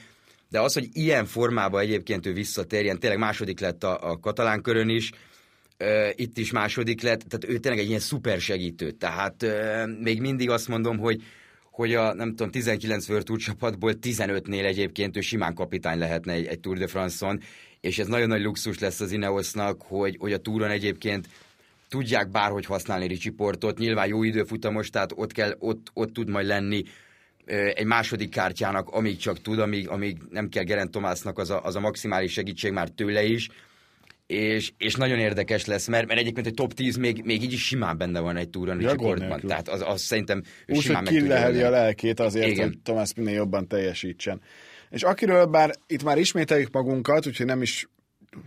de 0.48 0.60
az, 0.60 0.72
hogy 0.72 0.88
ilyen 0.92 1.26
formában 1.26 1.80
egyébként 1.80 2.26
ő 2.26 2.32
visszatérjen, 2.32 2.98
tényleg 2.98 3.18
második 3.18 3.60
lett 3.60 3.84
a, 3.84 4.10
a 4.10 4.18
katalán 4.18 4.62
körön 4.62 4.88
is, 4.88 5.10
itt 6.14 6.38
is 6.38 6.50
második 6.50 7.02
lett, 7.02 7.20
tehát 7.20 7.54
ő 7.54 7.58
tényleg 7.58 7.80
egy 7.82 7.88
ilyen 7.88 8.00
szuper 8.00 8.40
segítő. 8.40 8.90
Tehát 8.90 9.46
még 10.02 10.20
mindig 10.20 10.50
azt 10.50 10.68
mondom, 10.68 10.98
hogy 10.98 11.22
hogy 11.72 11.94
a 11.94 12.14
nem 12.14 12.28
tudom, 12.28 12.50
19 12.50 13.08
World 13.08 13.24
Tour 13.24 13.38
csapatból 13.38 13.92
15-nél 14.02 14.64
egyébként 14.64 15.16
ő 15.16 15.20
simán 15.20 15.54
kapitány 15.54 15.98
lehetne 15.98 16.32
egy, 16.32 16.46
egy 16.46 16.60
Tour 16.60 16.78
de 16.78 16.86
France-on, 16.86 17.40
és 17.80 17.98
ez 17.98 18.06
nagyon 18.06 18.28
nagy 18.28 18.42
luxus 18.42 18.78
lesz 18.78 19.00
az 19.00 19.12
Ineosnak, 19.12 19.82
hogy, 19.82 20.16
hogy 20.18 20.32
a 20.32 20.38
túron 20.38 20.70
egyébként 20.70 21.28
tudják 21.88 22.30
bárhogy 22.30 22.64
használni 22.64 23.06
Ricsi 23.06 23.30
Portot, 23.30 23.78
nyilván 23.78 24.06
jó 24.06 24.22
időfutamos, 24.22 24.90
tehát 24.90 25.12
ott, 25.14 25.32
kell, 25.32 25.56
ott, 25.58 25.90
ott 25.94 26.12
tud 26.12 26.28
majd 26.28 26.46
lenni 26.46 26.82
egy 27.74 27.86
második 27.86 28.30
kártyának, 28.30 28.88
amíg 28.88 29.16
csak 29.16 29.42
tud, 29.42 29.58
amíg, 29.58 29.88
amíg 29.88 30.18
nem 30.30 30.48
kell 30.48 30.62
Gerent 30.62 30.90
Tomásnak 30.90 31.38
az 31.38 31.50
a, 31.50 31.64
az 31.64 31.76
a 31.76 31.80
maximális 31.80 32.32
segítség 32.32 32.72
már 32.72 32.88
tőle 32.88 33.24
is, 33.24 33.48
és, 34.32 34.72
és 34.78 34.94
nagyon 34.94 35.18
érdekes 35.18 35.64
lesz, 35.66 35.86
mert, 35.86 36.06
mert 36.06 36.20
egyébként 36.20 36.46
egy 36.46 36.54
top 36.54 36.74
10 36.74 36.96
még, 36.96 37.22
még 37.24 37.42
így 37.42 37.52
is 37.52 37.66
simán 37.66 37.98
benne 37.98 38.20
van 38.20 38.36
egy 38.36 38.48
túron 38.48 38.80
ja, 38.80 38.88
csoportban. 38.88 39.40
Tehát 39.40 39.68
az, 39.68 39.82
az 39.86 40.00
szerintem 40.00 40.42
ő 40.66 40.74
Úgy, 40.74 40.80
simán 40.80 41.06
hogy 41.06 41.26
meg 41.26 41.62
a 41.64 41.70
lelkét 41.70 42.20
azért, 42.20 42.50
Igen. 42.50 42.68
hogy 42.68 42.78
Tomás 42.78 43.14
minél 43.16 43.34
jobban 43.34 43.68
teljesítsen. 43.68 44.40
És 44.90 45.02
akiről 45.02 45.44
bár 45.44 45.74
itt 45.86 46.02
már 46.02 46.18
ismételjük 46.18 46.72
magunkat, 46.72 47.26
úgyhogy 47.26 47.46
nem 47.46 47.62
is 47.62 47.88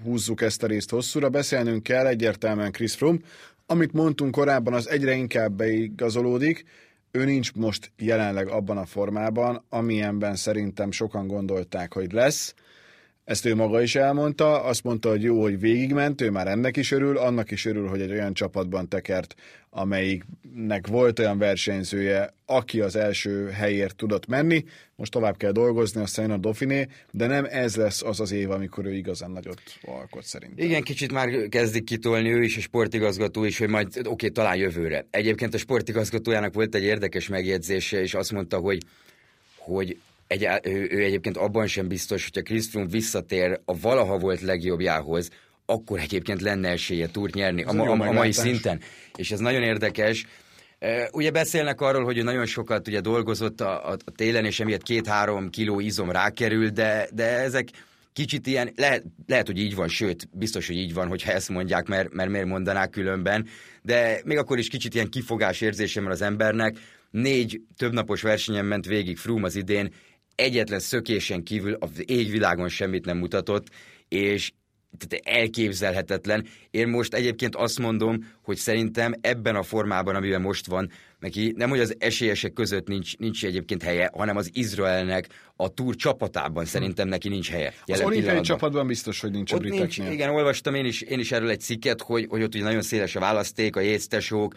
húzzuk 0.03 0.41
ezt 0.41 0.63
a 0.63 0.67
részt 0.67 0.89
hosszúra, 0.89 1.29
beszélnünk 1.29 1.83
kell 1.83 2.07
egyértelműen 2.07 2.71
Chris 2.71 2.95
Froome. 2.95 3.19
Amit 3.65 3.93
mondtunk 3.93 4.31
korábban, 4.31 4.73
az 4.73 4.89
egyre 4.89 5.13
inkább 5.13 5.53
beigazolódik. 5.53 6.63
Ő 7.11 7.25
nincs 7.25 7.53
most 7.53 7.91
jelenleg 7.97 8.47
abban 8.47 8.77
a 8.77 8.85
formában, 8.85 9.65
amilyenben 9.69 10.35
szerintem 10.35 10.91
sokan 10.91 11.27
gondolták, 11.27 11.93
hogy 11.93 12.11
lesz 12.11 12.53
Ezt 13.25 13.45
ő 13.45 13.55
maga 13.55 13.81
is 13.81 13.95
elmondta, 13.95 14.63
azt 14.63 14.83
mondta, 14.83 15.09
hogy 15.09 15.23
jó, 15.23 15.41
hogy 15.41 15.59
végigment, 15.59 16.21
ő 16.21 16.29
már 16.29 16.47
ennek 16.47 16.77
is 16.77 16.91
örül, 16.91 17.17
annak 17.17 17.51
is 17.51 17.65
örül, 17.65 17.87
hogy 17.87 18.01
egy 18.01 18.11
olyan 18.11 18.33
csapatban 18.33 18.89
tekert, 18.89 19.35
amelyiknek 19.69 20.87
volt 20.87 21.19
olyan 21.19 21.37
versenyzője, 21.37 22.33
aki 22.45 22.81
az 22.81 22.95
első 22.95 23.49
helyért 23.49 23.95
tudott 23.95 24.27
menni, 24.27 24.63
most 24.95 25.11
tovább 25.11 25.37
kell 25.37 25.51
dolgozni, 25.51 26.01
aztán 26.01 26.31
a 26.31 26.37
Dauphiné, 26.37 26.87
de 27.11 27.27
nem 27.27 27.47
ez 27.49 27.75
lesz 27.75 28.03
az 28.03 28.19
az 28.19 28.31
év, 28.31 28.51
amikor 28.51 28.85
ő 28.85 28.93
igazán 28.93 29.31
nagyot 29.31 29.61
alkot 29.81 30.23
szerintem. 30.23 30.65
Igen, 30.65 30.81
kicsit 30.81 31.11
már 31.11 31.29
kezdik 31.49 31.83
kitolni 31.83 32.31
ő 32.31 32.43
is, 32.43 32.57
a 32.57 32.61
sportigazgató 32.61 33.43
is, 33.43 33.57
hogy 33.57 33.69
majd 33.69 33.87
oké, 33.87 34.09
okay, 34.09 34.29
talán 34.29 34.55
jövőre. 34.55 35.05
Egyébként 35.11 35.53
a 35.53 35.57
sportigazgatójának 35.57 36.53
volt 36.53 36.75
egy 36.75 36.83
érdekes 36.83 37.27
megjegyzése, 37.27 38.01
és 38.01 38.13
azt 38.13 38.31
mondta, 38.31 38.57
hogy, 38.57 38.83
hogy 39.57 39.97
egy, 40.27 40.47
ő, 40.63 40.87
ő 40.91 41.03
egyébként 41.03 41.37
abban 41.37 41.67
sem 41.67 41.87
biztos, 41.87 42.23
hogyha 42.23 42.41
Chris 42.41 42.67
Froome 42.67 42.89
visszatér 42.89 43.59
a 43.65 43.79
valaha 43.79 44.17
volt 44.17 44.41
legjobbjához, 44.41 45.29
akkor 45.65 45.99
egyébként 45.99 46.41
lenne 46.41 46.69
esélye 46.69 47.07
túrt 47.07 47.33
nyerni 47.33 47.63
a, 47.63 47.69
a, 47.69 47.91
a 47.91 48.11
mai 48.11 48.31
szinten. 48.31 48.81
És 49.15 49.31
ez 49.31 49.39
nagyon 49.39 49.63
érdekes. 49.63 50.25
Ugye 51.11 51.31
beszélnek 51.31 51.81
arról, 51.81 52.03
hogy 52.03 52.17
ő 52.17 52.21
nagyon 52.21 52.45
sokat 52.45 52.87
ugye 52.87 52.99
dolgozott 52.99 53.61
a, 53.61 53.91
a, 53.91 53.97
a 54.05 54.11
télen, 54.11 54.45
és 54.45 54.59
emiatt 54.59 54.83
két-három 54.83 55.49
kiló 55.49 55.79
izom 55.79 56.11
rákerül, 56.11 56.69
de, 56.69 57.07
de 57.13 57.25
ezek 57.25 57.67
kicsit 58.13 58.47
ilyen, 58.47 58.71
lehet, 58.75 59.03
lehet, 59.27 59.47
hogy 59.47 59.59
így 59.59 59.75
van, 59.75 59.87
sőt, 59.87 60.29
biztos, 60.31 60.67
hogy 60.67 60.75
így 60.75 60.93
van, 60.93 61.07
hogyha 61.07 61.31
ezt 61.31 61.49
mondják, 61.49 61.87
mert, 61.87 62.13
mert 62.13 62.29
miért 62.29 62.45
mondanák 62.45 62.89
különben, 62.89 63.47
de 63.81 64.21
még 64.25 64.37
akkor 64.37 64.57
is 64.57 64.67
kicsit 64.67 64.93
ilyen 64.93 65.09
kifogás 65.09 65.61
érzésem 65.61 66.03
van 66.03 66.11
az 66.11 66.21
embernek. 66.21 66.77
Négy 67.11 67.61
többnapos 67.77 68.21
versenyen 68.21 68.65
ment 68.65 68.85
végig 68.85 69.17
Froome 69.17 69.45
az 69.45 69.55
idén, 69.55 69.93
egyetlen 70.35 70.79
szökésen 70.79 71.43
kívül 71.43 71.73
az 71.73 72.03
égvilágon 72.05 72.69
semmit 72.69 73.05
nem 73.05 73.17
mutatott, 73.17 73.67
és 74.07 74.51
tehát 74.97 75.39
elképzelhetetlen. 75.39 76.45
Én 76.71 76.87
most 76.87 77.13
egyébként 77.13 77.55
azt 77.55 77.79
mondom, 77.79 78.31
hogy 78.43 78.57
szerintem 78.57 79.13
ebben 79.21 79.55
a 79.55 79.63
formában, 79.63 80.15
amiben 80.15 80.41
most 80.41 80.65
van, 80.65 80.91
neki 81.19 81.53
nem, 81.57 81.69
hogy 81.69 81.79
az 81.79 81.95
esélyesek 81.99 82.53
között 82.53 82.87
nincs, 82.87 83.17
nincs 83.17 83.45
egyébként 83.45 83.83
helye, 83.83 84.09
hanem 84.13 84.37
az 84.37 84.49
Izraelnek 84.53 85.27
a 85.55 85.73
túr 85.73 85.95
csapatában 85.95 86.65
szerintem 86.65 87.07
neki 87.07 87.29
nincs 87.29 87.49
helye. 87.49 87.73
Az 87.85 88.01
olimpiai 88.01 88.41
csapatban 88.41 88.87
biztos, 88.87 89.19
hogy 89.19 89.31
nincs 89.31 89.51
ott 89.51 89.57
a 89.57 89.61
briteknél. 89.61 90.05
Nincs, 90.05 90.19
igen, 90.19 90.29
olvastam 90.29 90.75
én 90.75 90.85
is, 90.85 91.01
én 91.01 91.19
is 91.19 91.31
erről 91.31 91.49
egy 91.49 91.61
cikket, 91.61 92.01
hogy, 92.01 92.25
hogy 92.29 92.43
ott 92.43 92.55
ugye 92.55 92.63
nagyon 92.63 92.81
széles 92.81 93.15
a 93.15 93.19
választék, 93.19 93.75
a 93.75 93.79
jéztesók, 93.79 94.55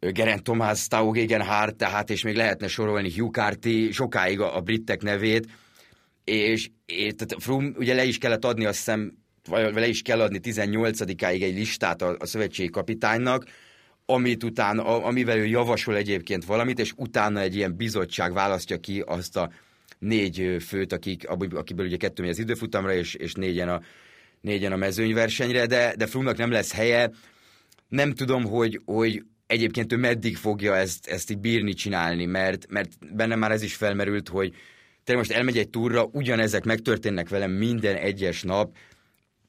Gerent 0.00 0.42
Thomas, 0.42 0.88
Tau 0.88 1.10
Gegenhardt, 1.10 1.76
tehát 1.76 2.10
és 2.10 2.22
még 2.22 2.36
lehetne 2.36 2.68
sorolni 2.68 3.12
Hugh 3.12 3.32
Carty, 3.32 3.90
sokáig 3.90 4.40
a, 4.40 4.56
a 4.56 4.60
britek 4.60 5.02
nevét, 5.02 5.46
és, 6.24 6.70
és 6.86 7.12
tehát 7.16 7.42
Froome 7.42 7.70
ugye 7.76 7.94
le 7.94 8.04
is 8.04 8.18
kellett 8.18 8.44
adni, 8.44 8.64
azt 8.64 8.76
hiszem, 8.76 9.12
vagy 9.48 9.74
le 9.74 9.88
is 9.88 10.02
kell 10.02 10.20
adni 10.20 10.40
18-áig 10.42 11.42
egy 11.42 11.54
listát 11.54 12.02
a, 12.02 12.16
a 12.18 12.26
szövetségi 12.26 12.70
kapitánynak, 12.70 13.44
amit 14.06 14.44
utána, 14.44 15.04
amivel 15.04 15.38
ő 15.38 15.46
javasol 15.46 15.96
egyébként 15.96 16.44
valamit, 16.44 16.78
és 16.78 16.92
utána 16.96 17.40
egy 17.40 17.56
ilyen 17.56 17.76
bizottság 17.76 18.32
választja 18.32 18.76
ki 18.76 19.00
azt 19.00 19.36
a 19.36 19.50
négy 19.98 20.56
főt, 20.66 20.92
akik, 20.92 21.28
akiből 21.28 21.86
ugye 21.86 21.96
kettő 21.96 22.22
megy 22.22 22.30
az 22.30 22.38
időfutamra, 22.38 22.94
és, 22.94 23.14
és 23.14 23.32
négyen, 23.32 23.68
a, 23.68 23.80
négyen 24.40 24.72
a 24.72 24.76
mezőnyversenyre, 24.76 25.66
de, 25.66 25.94
de 25.96 26.06
Frumnak 26.06 26.36
nem 26.36 26.50
lesz 26.50 26.72
helye. 26.72 27.10
Nem 27.88 28.12
tudom, 28.12 28.44
hogy, 28.44 28.80
hogy 28.84 29.22
egyébként 29.48 29.92
ő 29.92 29.96
meddig 29.96 30.36
fogja 30.36 30.76
ezt, 30.76 31.06
ezt 31.06 31.30
így 31.30 31.38
bírni 31.38 31.72
csinálni, 31.72 32.24
mert, 32.24 32.66
mert 32.68 33.14
bennem 33.14 33.38
már 33.38 33.50
ez 33.50 33.62
is 33.62 33.74
felmerült, 33.74 34.28
hogy 34.28 34.54
te 35.04 35.16
most 35.16 35.30
elmegy 35.30 35.58
egy 35.58 35.68
túra, 35.68 36.08
ugyanezek 36.12 36.64
megtörténnek 36.64 37.28
velem 37.28 37.50
minden 37.50 37.96
egyes 37.96 38.42
nap, 38.42 38.76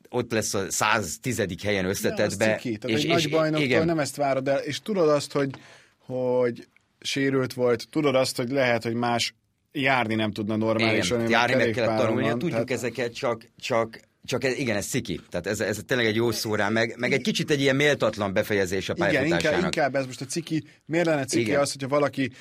ott 0.10 0.32
lesz 0.32 0.54
a 0.54 0.72
110. 0.72 1.44
helyen 1.64 1.86
összetetve. 1.86 2.56
Ciki, 2.56 2.78
tehát 2.78 2.98
és, 2.98 3.04
egy 3.04 3.10
és, 3.10 3.24
nagy 3.24 3.30
bajnoktól 3.30 3.66
igen. 3.66 3.86
nem 3.86 4.00
ezt 4.00 4.16
várod 4.16 4.48
el, 4.48 4.58
és 4.58 4.82
tudod 4.82 5.10
azt, 5.10 5.32
hogy, 5.32 5.50
hogy 5.98 6.68
sérült 7.00 7.54
volt, 7.54 7.88
tudod 7.90 8.16
azt, 8.16 8.38
hogy 8.38 8.50
lehet, 8.50 8.84
hogy 8.84 8.94
más 8.94 9.34
járni 9.72 10.16
nem 10.16 10.32
tudna 10.32 10.56
normálisan. 10.56 11.20
Igen, 11.20 11.32
járni 11.32 11.56
meg 11.56 11.70
kellett 11.70 11.98
tanulni, 11.98 12.28
tudjuk 12.30 12.50
tehát... 12.50 12.72
ezeket, 12.72 13.14
csak, 13.14 13.46
csak 13.58 14.00
csak 14.30 14.44
ez, 14.44 14.58
igen, 14.58 14.76
ez 14.76 14.86
sziki. 14.86 15.20
Tehát 15.30 15.48
ez, 15.48 15.60
ez 15.60 15.80
tényleg 15.86 16.08
egy 16.08 16.16
jó 16.16 16.32
szó 16.32 16.56
rá, 16.56 16.70
meg, 16.70 16.96
meg 16.98 17.14
egy 17.14 17.22
kicsit 17.22 17.52
egy 17.52 17.62
ilyen 17.62 17.76
méltatlan 17.76 18.34
befejezés 18.34 18.90
a 18.90 18.94
pályafutásának. 18.94 19.40
Igen, 19.42 19.54
inkább, 19.54 19.74
inkább 19.74 19.96
ez 19.96 20.06
most 20.06 20.22
a 20.22 20.26
ciki. 20.26 20.64
Miért 20.86 21.06
lenne 21.06 21.26
ciki 21.26 21.42
igen. 21.42 21.60
az, 21.60 21.72
hogyha 21.72 21.88
valaki 21.88 22.32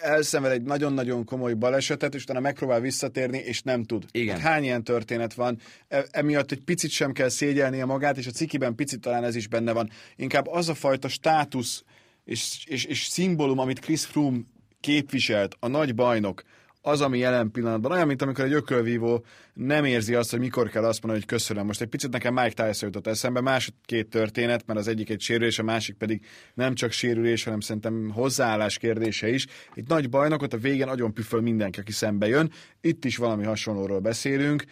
elszenved 0.00 0.52
egy 0.52 0.62
nagyon-nagyon 0.62 1.24
komoly 1.24 1.54
balesetet, 1.54 2.14
és 2.14 2.22
utána 2.22 2.40
megpróbál 2.40 2.80
visszatérni, 2.80 3.38
és 3.38 3.62
nem 3.62 3.84
tud. 3.84 4.04
Igen. 4.10 4.40
Hát 4.40 4.50
hány 4.52 4.62
ilyen 4.62 4.84
történet 4.84 5.34
van? 5.34 5.58
E, 5.88 6.06
emiatt 6.10 6.52
egy 6.52 6.60
picit 6.64 6.90
sem 6.90 7.12
kell 7.12 7.28
szégyelnie 7.28 7.84
magát, 7.84 8.18
és 8.18 8.26
a 8.26 8.30
cikiben 8.30 8.74
picit 8.74 9.00
talán 9.00 9.24
ez 9.24 9.36
is 9.36 9.46
benne 9.46 9.72
van. 9.72 9.90
Inkább 10.16 10.46
az 10.46 10.68
a 10.68 10.74
fajta 10.74 11.08
státusz 11.08 11.84
és, 12.24 12.64
és, 12.66 12.84
és 12.84 13.04
szimbólum, 13.04 13.58
amit 13.58 13.80
Chris 13.80 14.04
Froome 14.04 14.40
képviselt, 14.80 15.56
a 15.60 15.66
nagy 15.66 15.94
bajnok, 15.94 16.42
az, 16.82 17.00
ami 17.00 17.18
jelen 17.18 17.50
pillanatban, 17.50 17.92
olyan, 17.92 18.06
mint 18.06 18.22
amikor 18.22 18.44
egy 18.44 18.52
ökölvívó 18.52 19.24
nem 19.54 19.84
érzi 19.84 20.14
azt, 20.14 20.30
hogy 20.30 20.38
mikor 20.40 20.68
kell 20.68 20.84
azt 20.84 21.02
mondani, 21.02 21.24
hogy 21.24 21.36
köszönöm. 21.36 21.66
Most 21.66 21.80
egy 21.80 21.88
picit 21.88 22.10
nekem 22.10 22.34
Mike 22.34 22.48
Tyson 22.64 22.88
jutott 22.88 23.06
eszembe, 23.06 23.40
másod 23.40 23.74
két 23.84 24.08
történet, 24.08 24.66
mert 24.66 24.78
az 24.78 24.88
egyik 24.88 25.10
egy 25.10 25.20
sérülés, 25.20 25.58
a 25.58 25.62
másik 25.62 25.96
pedig 25.96 26.24
nem 26.54 26.74
csak 26.74 26.90
sérülés, 26.90 27.44
hanem 27.44 27.60
szerintem 27.60 28.10
hozzáállás 28.10 28.78
kérdése 28.78 29.28
is. 29.28 29.46
Egy 29.74 29.88
nagy 29.88 30.08
bajnokot 30.08 30.52
a 30.52 30.58
végén 30.58 30.86
nagyon 30.86 31.14
püföl 31.14 31.40
mindenki, 31.40 31.80
aki 31.80 31.92
szembe 31.92 32.26
jön. 32.26 32.50
Itt 32.80 33.04
is 33.04 33.16
valami 33.16 33.44
hasonlóról 33.44 34.00
beszélünk 34.00 34.64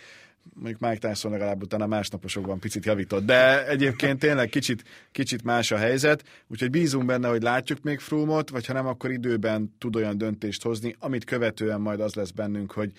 mondjuk 0.55 0.81
Mike 0.81 1.09
Tyson 1.09 1.31
legalább 1.31 1.63
utána 1.63 1.87
másnaposokban 1.87 2.59
picit 2.59 2.85
javított, 2.85 3.25
de 3.25 3.69
egyébként 3.69 4.19
tényleg 4.19 4.49
kicsit, 4.49 4.85
kicsit 5.13 5.43
más 5.43 5.71
a 5.71 5.77
helyzet, 5.77 6.25
úgyhogy 6.49 6.71
bízunk 6.71 7.07
benne, 7.07 7.29
hogy 7.29 7.43
látjuk 7.43 7.83
még 7.83 7.99
Frumot, 7.99 8.51
vagy 8.51 8.67
ha 8.67 8.73
nem, 8.73 8.87
akkor 8.87 9.11
időben 9.11 9.75
tud 9.79 9.97
olyan 9.97 10.19
döntést 10.19 10.63
hozni, 10.63 10.97
amit 10.99 11.25
követően 11.25 11.81
majd 11.81 12.01
az 12.01 12.15
lesz 12.15 12.31
bennünk, 12.31 12.73
hogy, 12.73 12.93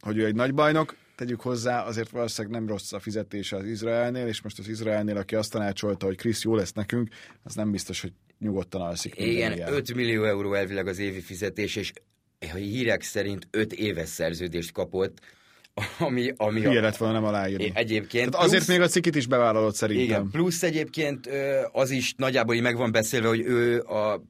hogy 0.00 0.16
ő 0.16 0.24
egy 0.24 0.34
nagy 0.34 0.54
bajnok, 0.54 0.96
tegyük 1.16 1.40
hozzá, 1.40 1.84
azért 1.84 2.10
valószínűleg 2.10 2.58
nem 2.58 2.68
rossz 2.68 2.92
a 2.92 2.98
fizetése 2.98 3.56
az 3.56 3.64
Izraelnél, 3.64 4.26
és 4.26 4.42
most 4.42 4.58
az 4.58 4.68
Izraelnél, 4.68 5.16
aki 5.16 5.34
azt 5.34 5.50
tanácsolta, 5.50 6.06
hogy 6.06 6.16
Krisz 6.16 6.42
jó 6.42 6.54
lesz 6.54 6.72
nekünk, 6.72 7.08
az 7.42 7.54
nem 7.54 7.70
biztos, 7.70 8.00
hogy 8.00 8.12
nyugodtan 8.38 8.80
alszik. 8.80 9.20
Igen, 9.20 9.52
ilyen. 9.52 9.72
5 9.72 9.94
millió 9.94 10.24
euró 10.24 10.54
elvileg 10.54 10.86
az 10.86 10.98
évi 10.98 11.20
fizetés, 11.20 11.76
és 11.76 11.92
a 12.38 12.56
hírek 12.56 13.02
szerint 13.02 13.46
5 13.50 13.72
éves 13.72 14.08
szerződést 14.08 14.72
kapott, 14.72 15.20
ami, 15.98 16.32
ami 16.36 16.60
Hülye 16.60 16.78
a, 16.78 16.82
lett 16.82 16.96
volna 16.96 17.14
nem 17.14 17.24
aláírni. 17.24 17.72
Egyébként. 17.74 18.30
Tehát 18.30 18.46
azért 18.46 18.66
még 18.66 18.80
a 18.80 18.86
cikit 18.86 19.14
is 19.14 19.26
bevállalott 19.26 19.74
szerintem. 19.74 20.04
Igen, 20.06 20.30
plusz 20.30 20.62
egyébként 20.62 21.28
az 21.72 21.90
is 21.90 22.14
nagyjából 22.16 22.54
így 22.54 22.62
meg 22.62 22.76
van 22.76 22.92
beszélve, 22.92 23.28
hogy 23.28 23.40
ő 23.40 23.80
a 23.80 24.22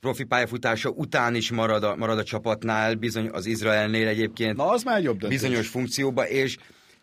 profi 0.00 0.24
pályafutása 0.24 0.88
után 0.88 1.34
is 1.34 1.50
marad 1.50 1.84
a, 1.84 1.96
marad 1.96 2.18
a 2.18 2.24
csapatnál, 2.24 2.94
bizony 2.94 3.28
az 3.32 3.46
Izraelnél 3.46 4.08
egyébként. 4.08 4.56
Na, 4.56 4.70
az 4.70 4.82
már 4.82 5.02
jobb 5.02 5.18
döntés. 5.18 5.40
Bizonyos 5.40 5.68
funkcióba, 5.68 6.28
és, 6.28 6.56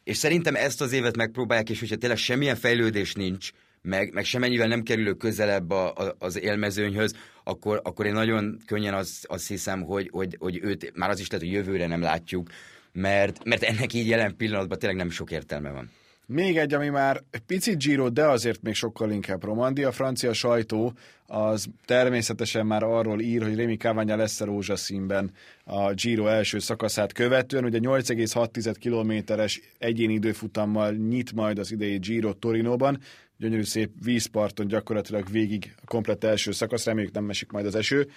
és 0.04 0.18
szerintem 0.18 0.56
ezt 0.56 0.82
az 0.82 0.94
évet 0.94 1.16
megpróbálják, 1.16 1.70
és 1.70 1.80
hogyha 1.80 1.96
tényleg 1.96 2.18
semmilyen 2.18 2.56
fejlődés 2.56 3.14
nincs, 3.14 3.50
meg, 3.82 4.14
meg 4.14 4.26
semennyivel 4.26 4.68
nem 4.68 4.84
kerülő 4.84 5.14
közelebb 5.14 5.72
a, 5.72 5.94
a, 5.94 6.16
az 6.20 6.40
élmezőnyhöz, 6.40 7.14
akkor, 7.44 7.82
akkor 7.84 8.06
én 8.06 8.14
nagyon 8.14 8.62
könnyen 8.66 8.94
azt, 8.94 9.26
azt 9.26 9.48
hiszem, 9.48 9.82
hogy, 9.82 10.10
hogy, 10.12 10.36
hogy 10.40 10.60
őt 10.62 10.92
már 10.96 11.10
az 11.10 11.20
is 11.20 11.30
lehet, 11.30 11.46
hogy 11.46 11.56
jövőre 11.56 11.88
nem 11.88 12.02
látjuk 12.02 12.50
mert, 13.00 13.44
mert 13.44 13.64
ennek 13.64 13.94
így 13.94 14.08
jelen 14.08 14.36
pillanatban 14.36 14.80
tényleg 14.80 14.98
nem 14.98 15.10
sok 15.10 15.32
értelme 15.32 15.70
van. 15.70 15.92
Még 16.26 16.58
egy, 16.58 16.74
ami 16.74 16.90
már 16.90 17.24
picit 17.48 17.78
Giro, 17.78 18.10
de 18.10 18.26
azért 18.26 18.62
még 18.62 18.74
sokkal 18.74 19.12
inkább 19.12 19.44
Romandi. 19.44 19.84
A 19.84 19.92
francia 19.92 20.34
sajtó 20.34 20.94
az 21.28 21.66
természetesen 21.86 22.66
már 22.66 22.84
arról 22.84 23.22
ír, 23.22 23.44
hogy 23.44 23.56
Rémi 23.56 23.76
Cavagna 23.76 24.16
lesz 24.16 24.42
a 24.42 24.46
rózsaszínben 24.46 25.32
a 25.64 25.94
Giro 25.94 26.28
első 26.28 26.60
szakaszát 26.60 27.14
követően. 27.14 27.64
Ugye 27.64 27.80
8,6 27.82 28.76
kilométeres 28.80 29.62
egyéni 29.78 30.14
időfutammal 30.14 30.92
nyit 30.92 31.34
majd 31.34 31.60
az 31.60 31.72
idei 31.72 31.98
Giro 31.98 32.34
Torinóban. 32.34 33.00
Gyönyörű 33.38 33.64
szép 33.64 33.92
vízparton 34.04 34.68
gyakorlatilag 34.68 35.32
végig 35.32 35.76
a 35.82 35.86
komplet 35.86 36.24
első 36.24 36.52
szakasz, 36.52 36.86
reméljük 36.86 37.14
nem 37.14 37.30
esik 37.30 37.52
majd 37.52 37.66
az 37.66 37.76
eső. 37.76 38.08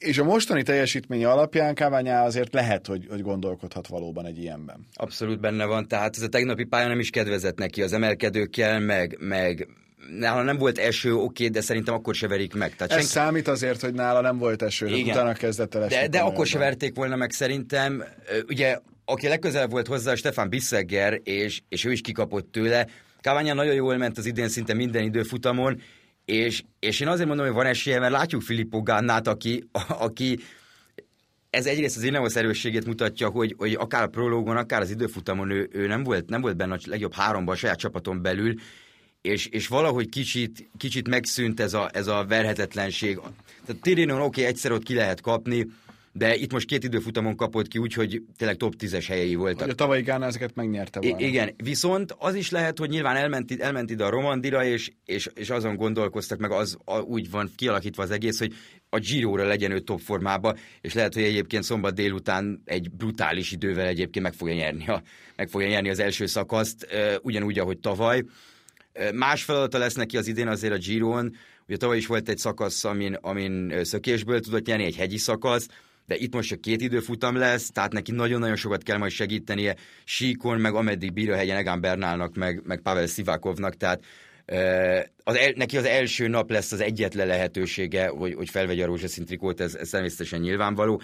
És 0.00 0.18
a 0.18 0.24
mostani 0.24 0.62
teljesítménye 0.62 1.30
alapján 1.30 1.74
Káványá 1.74 2.24
azért 2.24 2.52
lehet, 2.52 2.86
hogy, 2.86 3.06
hogy 3.08 3.22
gondolkodhat 3.22 3.86
valóban 3.86 4.26
egy 4.26 4.38
ilyenben. 4.38 4.86
Abszolút 4.94 5.40
benne 5.40 5.64
van, 5.64 5.88
tehát 5.88 6.16
ez 6.16 6.22
a 6.22 6.28
tegnapi 6.28 6.64
pálya 6.64 6.88
nem 6.88 6.98
is 6.98 7.10
kedvezett 7.10 7.58
neki 7.58 7.82
az 7.82 7.92
emelkedőkkel, 7.92 8.80
meg, 8.80 9.16
meg 9.20 9.68
nála 10.18 10.42
nem 10.42 10.56
volt 10.56 10.78
eső, 10.78 11.14
oké, 11.14 11.48
de 11.48 11.60
szerintem 11.60 11.94
akkor 11.94 12.14
se 12.14 12.28
verik 12.28 12.54
meg. 12.54 12.76
Tehát 12.76 12.92
Ez 12.92 12.98
senki... 12.98 13.12
számít 13.12 13.48
azért, 13.48 13.80
hogy 13.80 13.94
nála 13.94 14.20
nem 14.20 14.38
volt 14.38 14.62
eső, 14.62 14.86
Igen. 14.86 15.14
utána 15.14 15.32
kezdett 15.32 15.74
el 15.74 15.88
De, 15.88 16.08
de 16.08 16.18
akkor 16.18 16.46
se 16.46 16.58
verték 16.58 16.94
volna 16.94 17.16
meg 17.16 17.30
szerintem. 17.30 18.04
Ugye, 18.48 18.78
aki 19.04 19.28
legközelebb 19.28 19.70
volt 19.70 19.86
hozzá, 19.86 20.14
Stefan 20.14 20.48
Bissegger, 20.48 21.20
és, 21.24 21.60
és 21.68 21.84
ő 21.84 21.92
is 21.92 22.00
kikapott 22.00 22.52
tőle. 22.52 22.86
Káványá 23.20 23.52
nagyon 23.52 23.74
jól 23.74 23.96
ment 23.96 24.18
az 24.18 24.26
idén 24.26 24.48
szinte 24.48 24.74
minden 24.74 25.02
időfutamon, 25.02 25.80
és, 26.30 26.62
és 26.78 27.00
én 27.00 27.08
azért 27.08 27.28
mondom, 27.28 27.46
hogy 27.46 27.54
van 27.54 27.66
esélye, 27.66 27.98
mert 27.98 28.12
látjuk 28.12 28.42
Filippo 28.42 28.82
Gannát, 28.82 29.26
aki, 29.26 29.68
aki 29.88 30.38
ez 31.50 31.66
egyrészt 31.66 31.96
az 31.96 32.02
Ineos 32.02 32.34
erősségét 32.34 32.86
mutatja, 32.86 33.28
hogy, 33.28 33.54
hogy 33.58 33.74
akár 33.74 34.02
a 34.02 34.08
prológon, 34.08 34.56
akár 34.56 34.80
az 34.80 34.90
időfutamon 34.90 35.50
ő, 35.50 35.68
ő 35.72 35.86
nem, 35.86 36.02
volt, 36.02 36.28
nem 36.28 36.40
volt 36.40 36.56
benne 36.56 36.74
a 36.74 36.78
legjobb 36.84 37.14
háromban 37.14 37.54
a 37.54 37.58
saját 37.58 37.78
csapaton 37.78 38.22
belül, 38.22 38.54
és, 39.22 39.46
és 39.46 39.68
valahogy 39.68 40.08
kicsit, 40.08 40.70
kicsit 40.76 41.08
megszűnt 41.08 41.60
ez 41.60 41.74
a, 41.74 41.90
ez 41.92 42.06
a 42.06 42.24
verhetetlenség. 42.28 43.16
Tehát 43.66 43.82
Tirinon 43.82 44.16
oké, 44.16 44.26
okay, 44.26 44.44
egyszer 44.44 44.72
ott 44.72 44.82
ki 44.82 44.94
lehet 44.94 45.20
kapni, 45.20 45.66
de 46.12 46.36
itt 46.36 46.52
most 46.52 46.66
két 46.66 46.84
időfutamon 46.84 47.36
kapott 47.36 47.68
ki, 47.68 47.78
úgyhogy 47.78 48.22
tényleg 48.36 48.56
top 48.56 48.74
10-es 48.78 49.04
helyei 49.08 49.34
voltak. 49.34 49.60
Hogy 49.60 49.70
a 49.70 49.74
tavalyi 49.74 50.02
Gána 50.02 50.26
ezeket 50.26 50.54
megnyerte 50.54 51.00
volna. 51.00 51.18
I- 51.18 51.26
igen, 51.26 51.54
viszont 51.56 52.14
az 52.18 52.34
is 52.34 52.50
lehet, 52.50 52.78
hogy 52.78 52.88
nyilván 52.88 53.16
elment, 53.16 53.60
elment 53.60 53.90
ide 53.90 54.04
a 54.04 54.08
Romandira, 54.08 54.64
és, 54.64 54.90
és, 55.04 55.28
és 55.34 55.50
azon 55.50 55.76
gondolkoztak 55.76 56.38
meg, 56.38 56.50
az 56.50 56.76
a, 56.84 56.98
úgy 56.98 57.30
van 57.30 57.50
kialakítva 57.56 58.02
az 58.02 58.10
egész, 58.10 58.38
hogy 58.38 58.54
a 58.88 58.98
Giro-ra 58.98 59.46
legyen 59.46 59.70
ő 59.70 59.78
top 59.78 60.00
formába, 60.00 60.56
és 60.80 60.94
lehet, 60.94 61.14
hogy 61.14 61.22
egyébként 61.22 61.64
szombat 61.64 61.94
délután 61.94 62.62
egy 62.64 62.90
brutális 62.90 63.52
idővel 63.52 63.86
egyébként 63.86 64.24
meg 64.24 64.34
fogja 64.34 64.54
nyerni, 64.54 64.86
a, 64.86 65.02
meg 65.36 65.48
fogja 65.48 65.68
nyerni 65.68 65.88
az 65.90 65.98
első 65.98 66.26
szakaszt, 66.26 66.86
ugyanúgy, 67.22 67.58
ahogy 67.58 67.78
tavaly. 67.78 68.24
Más 69.14 69.42
feladata 69.42 69.78
lesz 69.78 69.94
neki 69.94 70.16
az 70.16 70.26
idén 70.26 70.48
azért 70.48 70.72
a 70.72 70.78
Giron, 70.78 71.36
ugye 71.66 71.76
tavaly 71.76 71.96
is 71.96 72.06
volt 72.06 72.28
egy 72.28 72.38
szakasz, 72.38 72.84
amin, 72.84 73.14
amin 73.14 73.84
szökésből 73.84 74.40
tudott 74.40 74.66
nyerni, 74.66 74.84
egy 74.84 74.96
hegyi 74.96 75.16
szakasz, 75.16 75.66
de 76.10 76.16
itt 76.16 76.34
most 76.34 76.48
csak 76.48 76.60
két 76.60 76.80
időfutam 76.80 77.36
lesz, 77.36 77.70
tehát 77.70 77.92
neki 77.92 78.12
nagyon-nagyon 78.12 78.56
sokat 78.56 78.82
kell 78.82 78.96
majd 78.96 79.12
segítenie 79.12 79.76
síkon, 80.04 80.60
meg 80.60 80.74
ameddig 80.74 81.12
bír 81.12 81.30
a 81.30 81.36
hegyen 81.36 81.56
Egan 81.56 81.80
Bernálnak, 81.80 82.34
meg, 82.34 82.62
meg 82.64 82.80
Pavel 82.80 83.06
Szivákovnak, 83.06 83.76
tehát 83.76 84.04
az 85.24 85.36
el, 85.36 85.52
neki 85.54 85.76
az 85.76 85.84
első 85.84 86.28
nap 86.28 86.50
lesz 86.50 86.72
az 86.72 86.80
egyetlen 86.80 87.26
lehetősége, 87.26 88.08
hogy, 88.08 88.34
hogy 88.34 88.48
felvegye 88.48 88.82
a 88.82 88.86
rózsaszín 88.86 89.24
trikót, 89.24 89.60
ez, 89.60 89.74
ez 89.74 89.88
természetesen 89.88 90.40
nyilvánvaló. 90.40 91.02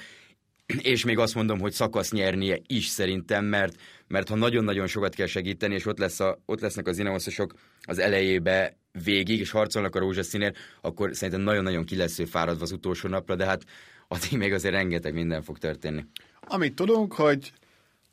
És 0.82 1.04
még 1.04 1.18
azt 1.18 1.34
mondom, 1.34 1.60
hogy 1.60 1.72
szakasz 1.72 2.12
nyernie 2.12 2.58
is 2.66 2.86
szerintem, 2.86 3.44
mert, 3.44 3.74
mert 4.08 4.28
ha 4.28 4.34
nagyon-nagyon 4.34 4.86
sokat 4.86 5.14
kell 5.14 5.26
segíteni, 5.26 5.74
és 5.74 5.86
ott, 5.86 5.98
lesz 5.98 6.20
a, 6.20 6.38
ott 6.46 6.60
lesznek 6.60 6.86
az 6.86 6.98
ineoszosok 6.98 7.54
az 7.80 7.98
elejébe 7.98 8.76
végig, 9.04 9.40
és 9.40 9.50
harcolnak 9.50 9.94
a 9.94 9.98
rózsaszínért, 9.98 10.56
akkor 10.80 11.10
szerintem 11.14 11.42
nagyon-nagyon 11.42 11.84
ki 11.84 11.96
lesz 11.96 12.18
ő 12.18 12.24
fáradva 12.24 12.62
az 12.62 12.72
utolsó 12.72 13.08
napra, 13.08 13.34
de 13.34 13.44
hát 13.44 13.64
addig 14.08 14.38
még 14.38 14.52
azért 14.52 14.74
rengeteg 14.74 15.14
minden 15.14 15.42
fog 15.42 15.58
történni. 15.58 16.04
Amit 16.40 16.74
tudunk, 16.74 17.12
hogy 17.12 17.52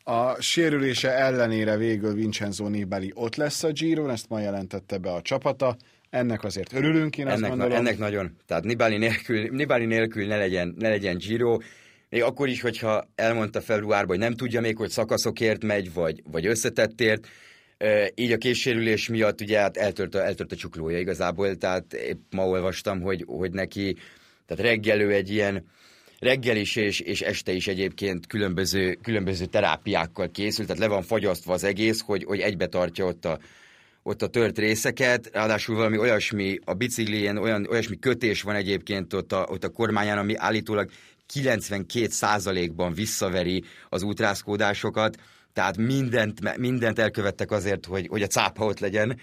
a 0.03 0.41
sérülése 0.41 1.12
ellenére 1.12 1.77
végül 1.77 2.13
Vincenzo 2.13 2.67
Nibali 2.67 3.12
ott 3.13 3.35
lesz 3.35 3.63
a 3.63 3.71
Giro, 3.71 4.07
ezt 4.07 4.29
ma 4.29 4.39
jelentette 4.39 4.97
be 4.97 5.12
a 5.12 5.21
csapata. 5.21 5.77
Ennek 6.09 6.43
azért 6.43 6.73
örülünk, 6.73 7.17
én 7.17 7.27
ennek, 7.27 7.39
azt 7.41 7.50
gondolom. 7.50 7.77
ennek 7.77 7.97
nagyon. 7.97 8.35
Tehát 8.45 8.63
Nibali 8.63 8.97
nélkül, 8.97 9.50
Nibali 9.51 9.85
nélkül 9.85 10.27
ne 10.27 10.38
legyen, 10.38 10.75
ne 10.77 10.89
legyen 10.89 11.17
Giro. 11.17 11.57
Még 12.09 12.21
akkor 12.21 12.47
is, 12.47 12.62
hogyha 12.62 13.09
elmondta 13.15 13.62
februárban, 13.62 14.07
hogy 14.07 14.17
nem 14.17 14.33
tudja 14.33 14.62
még, 14.62 14.77
hogy 14.77 14.89
szakaszokért 14.89 15.63
megy, 15.63 15.93
vagy, 15.93 16.23
vagy 16.31 16.45
összetettért, 16.45 17.27
így 18.15 18.31
a 18.31 18.38
késsérülés 18.38 19.07
miatt 19.07 19.41
ugye 19.41 19.59
hát 19.59 19.77
eltört 19.77 20.15
a, 20.15 20.25
eltört 20.25 20.51
a 20.51 20.55
csuklója 20.55 21.00
igazából, 21.00 21.55
tehát 21.55 21.93
épp 21.93 22.21
ma 22.31 22.47
olvastam, 22.47 23.01
hogy, 23.01 23.23
hogy 23.27 23.51
neki 23.51 23.97
tehát 24.45 24.63
reggelő 24.63 25.12
egy 25.12 25.29
ilyen 25.29 25.65
reggel 26.24 26.58
is 26.58 26.75
és, 26.75 27.00
és 27.00 27.22
este 27.22 27.51
is 27.51 27.68
egyébként 27.68 28.27
különböző, 28.27 28.98
különböző 29.01 29.46
terápiákkal 29.46 30.32
készült, 30.32 30.68
tehát 30.68 30.82
le 30.82 30.88
van 30.88 31.01
fagyasztva 31.01 31.53
az 31.53 31.63
egész, 31.63 32.01
hogy, 32.01 32.24
hogy 32.24 32.39
egybe 32.39 32.68
tartja 32.68 33.06
ott 33.06 33.25
a, 33.25 33.39
ott 34.03 34.22
a 34.22 34.27
tört 34.27 34.58
részeket, 34.58 35.30
ráadásul 35.34 35.75
valami 35.75 35.98
olyasmi, 35.98 36.60
a 36.65 36.74
biciklien 36.74 37.38
olyan, 37.38 37.68
olyasmi 37.70 38.00
kötés 38.00 38.42
van 38.42 38.56
egyébként 38.56 39.13
ott 39.13 39.32
a, 39.32 39.48
ott 39.50 39.63
a 39.63 39.70
kormányán, 39.70 40.18
ami 40.18 40.36
állítólag 40.36 40.89
92 41.25 42.72
ban 42.75 42.94
visszaveri 42.94 43.63
az 43.89 44.03
útrázkódásokat, 44.03 45.18
tehát 45.53 45.77
mindent, 45.77 46.58
mindent 46.58 47.00
elkövettek 47.00 47.51
azért, 47.51 47.86
hogy, 47.86 48.08
hogy 48.08 48.22
a 48.22 48.27
cápa 48.27 48.65
ott 48.65 48.80
legyen, 48.80 49.20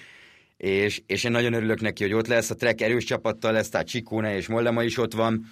és, 0.57 1.03
és 1.07 1.25
én 1.25 1.31
nagyon 1.31 1.53
örülök 1.53 1.81
neki, 1.81 2.03
hogy 2.03 2.13
ott 2.13 2.27
lesz, 2.27 2.51
a 2.51 2.55
Trek 2.55 2.81
erős 2.81 3.05
csapattal 3.05 3.53
lesz, 3.53 3.69
tehát 3.69 3.87
Csikóne 3.87 4.37
és 4.37 4.47
Mollema 4.49 4.83
is 4.83 4.99
ott 4.99 5.15
van, 5.15 5.47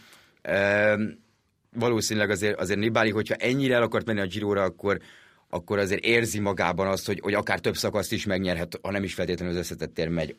valószínűleg 1.77 2.31
azért, 2.31 2.61
azért 2.61 2.79
Nibali, 2.79 3.11
hogyha 3.11 3.35
ennyire 3.35 3.75
el 3.75 3.83
akart 3.83 4.07
menni 4.07 4.21
a 4.21 4.27
Giróra, 4.27 4.63
akkor, 4.63 4.99
akkor 5.49 5.79
azért 5.79 6.05
érzi 6.05 6.39
magában 6.39 6.87
azt, 6.87 7.07
hogy, 7.07 7.21
hogy 7.21 7.35
akár 7.35 7.61
több 7.61 7.77
szakaszt 7.77 8.13
is 8.13 8.27
megnyerhet, 8.27 8.79
ha 8.83 8.91
nem 8.91 9.03
is 9.03 9.15
feltétlenül 9.15 9.55
az 9.55 9.61
összetett 9.61 10.09
megy. 10.09 10.37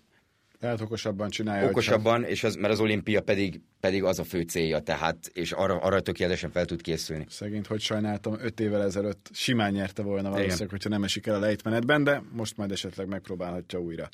Tehát 0.60 0.82
okosabban 0.82 1.30
csinálja. 1.30 1.70
Okosabban, 1.70 2.24
és 2.24 2.44
az, 2.44 2.56
mert 2.56 2.74
az 2.74 2.80
olimpia 2.80 3.22
pedig, 3.22 3.62
pedig 3.80 4.04
az 4.04 4.20
a 4.20 4.24
fő 4.24 4.42
célja, 4.42 4.80
tehát, 4.80 5.30
és 5.34 5.52
arra, 5.52 5.78
arra 5.78 6.02
tökéletesen 6.02 6.52
fel 6.52 6.66
tud 6.66 6.82
készülni. 6.82 7.26
Szegényt, 7.30 7.68
hogy 7.68 7.82
sajnáltam, 7.82 8.38
öt 8.42 8.60
évvel 8.60 8.84
ezelőtt 8.84 9.30
simán 9.34 9.72
nyerte 9.72 10.02
volna 10.02 10.30
valószínűleg, 10.30 10.70
hogyha 10.70 10.90
nem 10.90 11.04
esik 11.04 11.28
el 11.28 11.36
a 11.36 11.40
lejtmenetben, 11.40 12.04
de 12.04 12.24
most 12.32 12.58
majd 12.58 12.72
esetleg 12.72 13.08
megpróbálhatja 13.08 13.80
újra. 13.80 14.10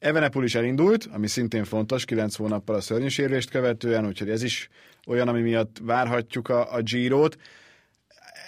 Evenepul 0.00 0.44
is 0.44 0.54
elindult, 0.54 1.08
ami 1.12 1.26
szintén 1.26 1.64
fontos, 1.64 2.04
9 2.04 2.36
hónappal 2.36 2.76
a 2.76 2.80
szörnyűsérülést 2.80 3.50
követően, 3.50 4.06
úgyhogy 4.06 4.30
ez 4.30 4.42
is 4.42 4.68
olyan, 5.06 5.28
ami 5.28 5.40
miatt 5.40 5.78
várhatjuk 5.82 6.48
a, 6.48 6.74
a 6.74 6.80
Giro-t. 6.82 7.38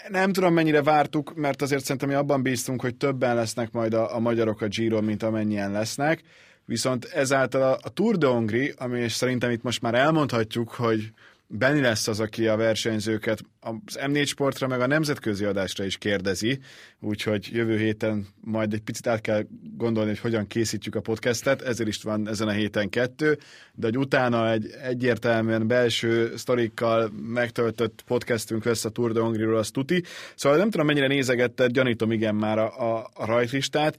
Nem 0.09 0.33
tudom, 0.33 0.55
mennyire 0.55 0.83
vártuk, 0.83 1.35
mert 1.35 1.63
azért 1.63 1.83
szerintem 1.83 2.09
mi 2.09 2.15
abban 2.15 2.43
bíztunk, 2.43 2.81
hogy 2.81 2.97
többen 2.97 3.35
lesznek 3.35 3.73
majd 3.73 3.95
a, 3.95 4.15
a 4.15 4.19
magyarok 4.19 4.61
a 4.61 4.67
Giro, 4.67 5.01
mint 5.01 5.23
amennyien 5.23 5.71
lesznek. 5.71 6.23
Viszont 6.65 7.05
ezáltal 7.05 7.63
a, 7.63 7.79
a 7.83 7.89
Tour 7.89 8.17
de 8.17 8.27
Hongri, 8.27 8.73
ami 8.77 9.01
és 9.01 9.13
szerintem 9.13 9.51
itt 9.51 9.63
most 9.63 9.83
már 9.83 9.95
elmondhatjuk, 9.95 10.71
hogy 10.71 11.11
Benni 11.55 11.81
lesz 11.81 12.09
az, 12.09 12.21
aki 12.21 12.47
a 12.47 12.57
versenyzőket 12.57 13.41
az 13.61 13.99
M4 14.07 14.27
sportra, 14.27 14.67
meg 14.67 14.81
a 14.81 14.87
nemzetközi 14.87 15.45
adásra 15.45 15.85
is 15.85 15.99
kérdezi, 15.99 16.59
úgyhogy 17.01 17.49
jövő 17.53 17.79
héten 17.79 18.27
majd 18.41 18.73
egy 18.73 18.81
picit 18.81 19.07
át 19.07 19.21
kell 19.21 19.47
gondolni, 19.77 20.09
hogy 20.09 20.19
hogyan 20.19 20.47
készítjük 20.47 20.95
a 20.95 21.01
podcastet, 21.01 21.63
ezért 21.63 21.89
is 21.89 22.03
van 22.03 22.29
ezen 22.29 22.49
a 22.49 22.53
héten 22.53 22.89
kettő, 22.89 23.39
de 23.75 23.87
hogy 23.87 23.99
utána 23.99 24.51
egy 24.51 24.71
egyértelműen 24.83 25.67
belső 25.67 26.37
sztorikkal 26.37 27.11
megtöltött 27.23 28.03
podcastünk 28.07 28.65
lesz 28.65 28.85
a 28.85 28.91
Tour 28.91 29.13
de 29.13 29.21
Hongriról, 29.21 29.57
az 29.57 29.71
tuti. 29.71 30.03
Szóval 30.35 30.59
nem 30.59 30.71
tudom, 30.71 30.87
mennyire 30.87 31.07
nézegetted, 31.07 31.73
gyanítom 31.73 32.13
igen 32.13 32.35
már 32.35 32.59
a, 32.59 32.95
a, 32.95 33.11
a 33.15 33.25
rajtlistát, 33.25 33.99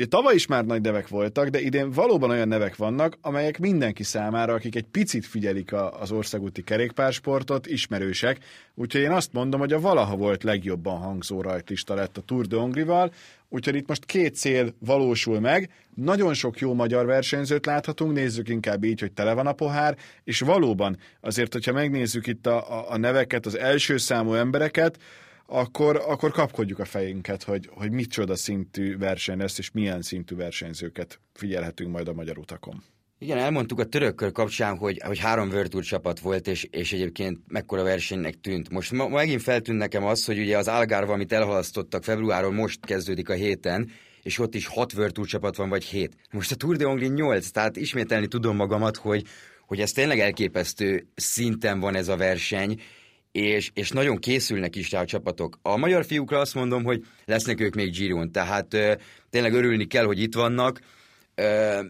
Ugye 0.00 0.08
tavaly 0.08 0.34
is 0.34 0.46
már 0.46 0.64
nagy 0.64 0.80
nevek 0.80 1.08
voltak, 1.08 1.48
de 1.48 1.60
idén 1.60 1.90
valóban 1.90 2.30
olyan 2.30 2.48
nevek 2.48 2.76
vannak, 2.76 3.18
amelyek 3.20 3.58
mindenki 3.58 4.02
számára, 4.02 4.52
akik 4.52 4.76
egy 4.76 4.84
picit 4.90 5.26
figyelik 5.26 5.72
a, 5.72 6.00
az 6.00 6.10
országúti 6.10 6.62
kerékpársportot, 6.62 7.66
ismerősek. 7.66 8.38
Úgyhogy 8.74 9.00
én 9.00 9.10
azt 9.10 9.32
mondom, 9.32 9.60
hogy 9.60 9.72
a 9.72 9.80
valaha 9.80 10.16
volt 10.16 10.42
legjobban 10.42 10.98
hangzó 10.98 11.40
rajtlista 11.40 11.94
lett 11.94 12.16
a 12.16 12.20
Tour 12.20 12.46
de 12.46 12.56
Hongrival, 12.56 13.12
úgyhogy 13.48 13.74
itt 13.74 13.88
most 13.88 14.04
két 14.04 14.34
cél 14.34 14.74
valósul 14.78 15.40
meg, 15.40 15.70
nagyon 15.94 16.34
sok 16.34 16.58
jó 16.58 16.74
magyar 16.74 17.06
versenyzőt 17.06 17.66
láthatunk, 17.66 18.12
nézzük 18.12 18.48
inkább 18.48 18.84
így, 18.84 19.00
hogy 19.00 19.12
tele 19.12 19.32
van 19.32 19.46
a 19.46 19.52
pohár, 19.52 19.96
és 20.24 20.40
valóban 20.40 20.96
azért, 21.20 21.52
hogyha 21.52 21.72
megnézzük 21.72 22.26
itt 22.26 22.46
a, 22.46 22.78
a, 22.78 22.90
a 22.90 22.96
neveket, 22.96 23.46
az 23.46 23.58
első 23.58 23.96
számú 23.96 24.34
embereket, 24.34 24.98
akkor, 25.50 26.02
akkor 26.06 26.30
kapkodjuk 26.30 26.78
a 26.78 26.84
fejünket, 26.84 27.42
hogy, 27.42 27.68
hogy 27.72 27.90
micsoda 27.90 28.36
szintű 28.36 28.96
verseny 28.98 29.38
lesz, 29.38 29.58
és 29.58 29.70
milyen 29.70 30.02
szintű 30.02 30.36
versenyzőket 30.36 31.20
figyelhetünk 31.32 31.90
majd 31.90 32.08
a 32.08 32.12
magyar 32.12 32.38
utakon. 32.38 32.82
Igen, 33.18 33.38
elmondtuk 33.38 33.78
a 33.78 33.84
törökkör 33.84 34.32
kapcsán, 34.32 34.76
hogy, 34.76 35.00
hogy 35.04 35.18
három 35.18 35.48
World 35.48 35.80
csapat 35.80 36.20
volt, 36.20 36.46
és, 36.46 36.64
és 36.70 36.92
egyébként 36.92 37.38
mekkora 37.48 37.82
versenynek 37.82 38.40
tűnt. 38.40 38.70
Most 38.70 38.92
ma, 38.92 39.08
megint 39.08 39.42
feltűnt 39.42 39.78
nekem 39.78 40.04
az, 40.04 40.24
hogy 40.24 40.38
ugye 40.38 40.58
az 40.58 40.68
Algarve, 40.68 41.12
amit 41.12 41.32
elhalasztottak 41.32 42.04
februáron, 42.04 42.54
most 42.54 42.86
kezdődik 42.86 43.28
a 43.28 43.34
héten, 43.34 43.90
és 44.22 44.38
ott 44.38 44.54
is 44.54 44.66
hat 44.66 44.92
World 44.92 45.26
csapat 45.26 45.56
van, 45.56 45.68
vagy 45.68 45.84
hét. 45.84 46.16
Most 46.30 46.52
a 46.52 46.54
Tour 46.54 46.76
de 46.76 46.84
Hongrie 46.84 47.08
8, 47.08 47.50
tehát 47.50 47.76
ismételni 47.76 48.26
tudom 48.26 48.56
magamat, 48.56 48.96
hogy, 48.96 49.24
hogy 49.66 49.80
ez 49.80 49.92
tényleg 49.92 50.18
elképesztő 50.18 51.06
szinten 51.14 51.80
van 51.80 51.94
ez 51.94 52.08
a 52.08 52.16
verseny, 52.16 52.80
és, 53.32 53.70
és 53.74 53.90
nagyon 53.90 54.16
készülnek 54.18 54.76
is 54.76 54.90
rá 54.90 55.00
a 55.00 55.04
csapatok. 55.04 55.58
A 55.62 55.76
magyar 55.76 56.04
fiúkra 56.04 56.38
azt 56.38 56.54
mondom, 56.54 56.84
hogy 56.84 57.04
lesznek 57.24 57.60
ők 57.60 57.74
még 57.74 57.90
Giron, 57.90 58.32
tehát 58.32 58.74
ö, 58.74 58.92
tényleg 59.30 59.52
örülni 59.52 59.86
kell, 59.86 60.04
hogy 60.04 60.20
itt 60.20 60.34
vannak. 60.34 60.80
Ö, 61.34 61.80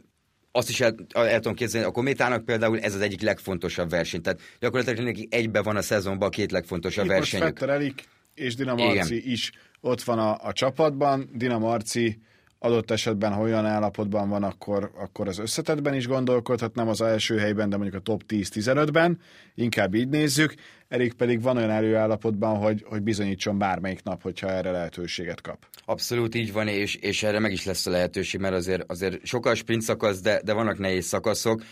azt 0.52 0.68
is 0.68 0.80
el, 0.80 0.94
el 1.14 1.34
tudom 1.34 1.54
képzelni, 1.54 1.86
a 1.86 1.90
Kométának 1.90 2.44
például 2.44 2.80
ez 2.80 2.94
az 2.94 3.00
egyik 3.00 3.20
legfontosabb 3.20 3.90
verseny. 3.90 4.22
Tehát 4.22 4.40
gyakorlatilag 4.58 5.04
neki 5.04 5.28
egybe 5.30 5.62
van 5.62 5.76
a 5.76 5.82
szezonban 5.82 6.28
a 6.28 6.30
két 6.30 6.52
legfontosabb 6.52 7.04
Itt 7.04 7.10
versenyük. 7.10 7.60
Most 7.60 7.72
Elik 7.72 8.04
és 8.34 8.54
Dina 8.54 8.74
Marci 8.74 9.30
is 9.30 9.52
ott 9.80 10.02
van 10.02 10.18
a, 10.18 10.36
a 10.42 10.52
csapatban. 10.52 11.30
Dina 11.32 11.58
Marci 11.58 12.20
adott 12.62 12.90
esetben, 12.90 13.32
ha 13.32 13.40
olyan 13.40 13.66
állapotban 13.66 14.28
van, 14.28 14.42
akkor, 14.42 14.90
akkor 14.94 15.28
az 15.28 15.38
összetetben 15.38 15.94
is 15.94 16.06
gondolkodhat, 16.06 16.74
nem 16.74 16.88
az 16.88 17.00
első 17.00 17.38
helyben, 17.38 17.68
de 17.68 17.76
mondjuk 17.76 18.00
a 18.00 18.02
top 18.02 18.22
10-15-ben, 18.28 19.18
inkább 19.54 19.94
így 19.94 20.08
nézzük. 20.08 20.54
Erik 20.88 21.12
pedig 21.12 21.42
van 21.42 21.56
olyan 21.56 21.70
előállapotban, 21.70 22.56
hogy, 22.56 22.84
hogy 22.88 23.02
bizonyítson 23.02 23.58
bármelyik 23.58 24.02
nap, 24.02 24.22
hogyha 24.22 24.50
erre 24.50 24.70
lehetőséget 24.70 25.40
kap. 25.40 25.66
Abszolút 25.84 26.34
így 26.34 26.52
van, 26.52 26.68
és, 26.68 26.94
és 26.94 27.22
erre 27.22 27.38
meg 27.38 27.52
is 27.52 27.64
lesz 27.64 27.86
a 27.86 27.90
lehetőség, 27.90 28.40
mert 28.40 28.54
azért, 28.54 28.90
azért 28.90 29.26
sokkal 29.26 29.54
sprint 29.54 29.82
szakasz, 29.82 30.20
de, 30.20 30.40
de 30.44 30.52
vannak 30.52 30.78
nehéz 30.78 31.06
szakaszok. 31.06 31.62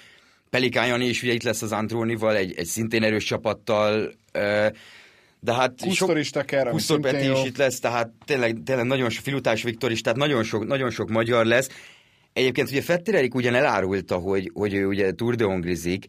Pelikán 0.51 0.87
Jani 0.87 1.07
is 1.07 1.23
ugye 1.23 1.33
itt 1.33 1.43
lesz 1.43 1.63
az 1.63 1.73
Antrónival, 1.73 2.37
egy, 2.37 2.55
egy 2.57 2.67
szintén 2.67 3.03
erős 3.03 3.25
csapattal, 3.25 4.13
de 5.41 5.55
hát 5.55 5.73
Kusztor 5.83 6.19
is 6.19 6.31
teker, 6.31 6.69
Kusztor 6.69 7.01
Peti 7.01 7.31
is 7.31 7.45
itt 7.45 7.57
lesz, 7.57 7.81
tehát 7.81 8.11
tényleg, 8.25 8.57
tényleg 8.65 8.87
nagyon 8.87 9.11
sok, 9.11 9.25
Filutás 9.25 9.63
Viktor 9.63 9.91
is, 9.91 10.01
tehát 10.01 10.19
nagyon 10.19 10.43
sok, 10.43 10.67
nagyon 10.67 10.91
sok 10.91 11.09
magyar 11.09 11.47
lesz. 11.47 11.69
Egyébként 12.33 12.69
ugye 12.69 12.83
Fetter 12.83 13.15
Erik 13.15 13.35
ugyan 13.35 13.55
elárulta, 13.55 14.17
hogy, 14.17 14.51
hogy 14.55 14.75
ő 14.75 14.87
ugye 14.87 15.13
Tour 15.13 15.35
de 15.35 15.45
Hongrizik, 15.45 16.05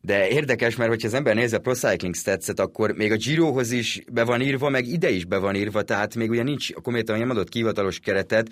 de 0.00 0.28
érdekes, 0.28 0.76
mert 0.76 0.90
hogyha 0.90 1.08
az 1.08 1.14
ember 1.14 1.34
nézi 1.34 1.54
a 1.54 1.58
Pro 1.58 1.74
Cycling 1.74 2.14
stats 2.14 2.48
akkor 2.54 2.92
még 2.92 3.12
a 3.12 3.16
Girohoz 3.16 3.70
is 3.70 4.02
be 4.12 4.24
van 4.24 4.40
írva, 4.40 4.68
meg 4.68 4.86
ide 4.86 5.10
is 5.10 5.24
be 5.24 5.38
van 5.38 5.54
írva, 5.54 5.82
tehát 5.82 6.14
még 6.14 6.30
ugye 6.30 6.42
nincs 6.42 6.70
a 6.74 6.80
kométa 6.80 7.16
nem 7.16 7.30
adott 7.30 7.48
kivatalos 7.48 7.98
keretet, 7.98 8.48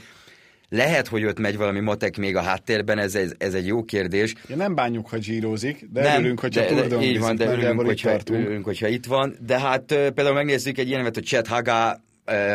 lehet, 0.70 1.08
hogy 1.08 1.24
ott 1.24 1.38
megy 1.38 1.56
valami 1.56 1.80
matek 1.80 2.16
még 2.16 2.36
a 2.36 2.40
háttérben, 2.40 2.98
ez, 2.98 3.14
ez, 3.14 3.32
ez 3.38 3.54
egy 3.54 3.66
jó 3.66 3.84
kérdés. 3.84 4.34
Ja, 4.48 4.56
nem 4.56 4.74
bánjuk, 4.74 5.08
hogy 5.08 5.22
zsírozik, 5.22 5.86
de 5.92 6.02
nem, 6.02 6.18
örülünk, 6.18 6.40
hogyha 6.40 6.74
de, 6.74 6.86
de, 6.86 7.00
így 7.00 7.20
van, 7.20 7.36
de 7.36 7.46
örülünk, 7.46 7.80
hogyha, 7.80 8.18
örülünk, 8.30 8.64
hogyha 8.64 8.86
itt 8.88 9.06
van. 9.06 9.36
De 9.46 9.60
hát 9.60 9.84
például 9.84 10.32
megnézzük 10.32 10.78
egy 10.78 10.88
ilyen 10.88 11.02
hogy 11.02 11.24
Chet 11.24 11.46
Haga, 11.46 12.00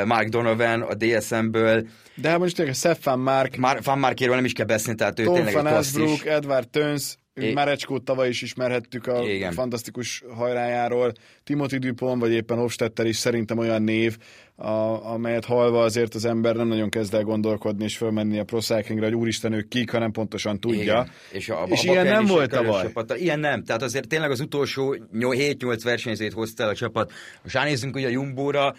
Mark 0.05 0.27
Donovan 0.27 0.81
a 0.81 0.93
DSM-ből. 0.93 1.87
De 2.15 2.29
hát 2.29 2.39
most 2.39 2.55
tényleg 2.55 2.75
Sepp 2.75 3.03
Van 3.03 3.19
Mark. 3.19 3.55
Mar- 3.55 3.85
Van 3.85 3.99
Markéről 3.99 4.35
nem 4.35 4.45
is 4.45 4.53
kell 4.53 4.65
beszélni, 4.65 4.97
tehát 4.97 5.19
ő 5.19 5.23
Tom 5.23 5.33
tényleg 5.33 5.53
Van 5.53 5.65
klasszis. 5.65 6.21
Edward 6.21 6.69
Töns, 6.69 7.15
É... 7.35 7.53
Marecskót 7.53 8.03
tavaly 8.03 8.29
is 8.29 8.41
ismerhettük 8.41 9.07
a 9.07 9.27
Igen. 9.27 9.51
fantasztikus 9.51 10.23
hajrájáról. 10.35 11.13
Timothy 11.43 11.77
Dupont, 11.77 12.21
vagy 12.21 12.31
éppen 12.31 12.57
Hofstetter 12.57 13.05
is 13.05 13.17
szerintem 13.17 13.57
olyan 13.57 13.81
név, 13.81 14.17
a, 14.55 14.69
amelyet 15.11 15.45
halva 15.45 15.83
azért 15.83 16.15
az 16.15 16.25
ember 16.25 16.55
nem 16.55 16.67
nagyon 16.67 16.89
kezd 16.89 17.13
el 17.13 17.23
gondolkodni 17.23 17.83
és 17.83 17.97
fölmenni 17.97 18.39
a 18.39 18.43
Pro 18.43 18.59
Cyclingre, 18.59 19.05
hogy 19.05 19.15
úristen 19.15 19.53
ők 19.53 19.67
kik, 19.67 19.91
hanem 19.91 20.11
pontosan 20.11 20.59
tudja. 20.59 20.81
Igen. 20.81 21.11
És, 21.31 21.49
a, 21.49 21.65
és 21.69 21.85
a 21.85 21.91
ilyen 21.91 22.05
nem 22.05 22.25
volt 22.25 22.49
tavaly. 22.49 22.83
Csapat, 22.83 23.17
ilyen 23.17 23.39
nem, 23.39 23.63
tehát 23.63 23.81
azért 23.81 24.07
tényleg 24.07 24.31
az 24.31 24.39
utolsó 24.39 24.95
7-8 25.13 25.79
versenyzőt 25.83 26.33
hozta 26.33 26.63
el 26.63 26.69
a 26.69 26.75
csapat. 26.75 27.11
Most 27.43 27.55
ránézzünk 27.55 27.95
ugye 27.95 28.07
a 28.07 28.09
Jumbóra, 28.09 28.75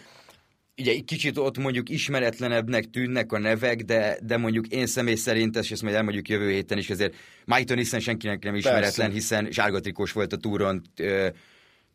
ugye 0.78 0.90
egy 0.90 1.04
kicsit 1.04 1.38
ott 1.38 1.58
mondjuk 1.58 1.88
ismeretlenebbnek 1.88 2.90
tűnnek 2.90 3.32
a 3.32 3.38
nevek, 3.38 3.82
de, 3.82 4.18
de 4.22 4.36
mondjuk 4.36 4.66
én 4.66 4.86
személy 4.86 5.14
szerint, 5.14 5.56
és 5.56 5.70
ezt 5.70 5.82
majd 5.82 5.94
elmondjuk 5.94 6.28
jövő 6.28 6.50
héten 6.50 6.78
is, 6.78 6.90
azért 6.90 7.14
Mike 7.44 7.74
hiszen 7.74 8.00
senkinek 8.00 8.44
nem 8.44 8.54
ismeretlen, 8.54 8.90
Persze. 8.92 9.12
hiszen 9.12 9.50
sárgatrikós 9.50 10.12
volt 10.12 10.32
a 10.32 10.36
túron, 10.36 10.82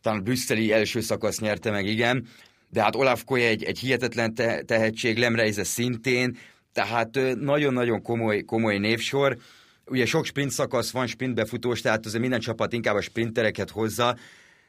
talán 0.01 0.19
a 0.19 0.21
brüsszeli 0.21 0.71
első 0.71 1.01
szakasz 1.01 1.39
nyerte 1.39 1.71
meg, 1.71 1.85
igen, 1.85 2.27
de 2.69 2.81
hát 2.81 2.95
Olaf 2.95 3.23
Koye 3.23 3.47
egy, 3.47 3.63
egy 3.63 3.79
hihetetlen 3.79 4.33
te, 4.33 4.61
tehetség, 4.61 5.17
Lemreize 5.17 5.63
szintén, 5.63 6.37
tehát 6.73 7.19
nagyon-nagyon 7.39 8.01
komoly, 8.01 8.41
komoly 8.41 8.77
névsor. 8.77 9.37
Ugye 9.85 10.05
sok 10.05 10.25
sprint 10.25 10.51
szakasz 10.51 10.91
van, 10.91 11.07
sprintbefutós, 11.07 11.81
tehát 11.81 12.05
azért 12.05 12.21
minden 12.21 12.39
csapat 12.39 12.73
inkább 12.73 12.95
a 12.95 13.01
sprintereket 13.01 13.69
hozza, 13.69 14.17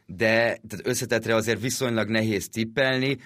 de 0.07 0.35
tehát 0.69 0.81
összetetre 0.83 1.35
azért 1.35 1.61
viszonylag 1.61 2.09
nehéz 2.09 2.49
tippelni, 2.49 3.19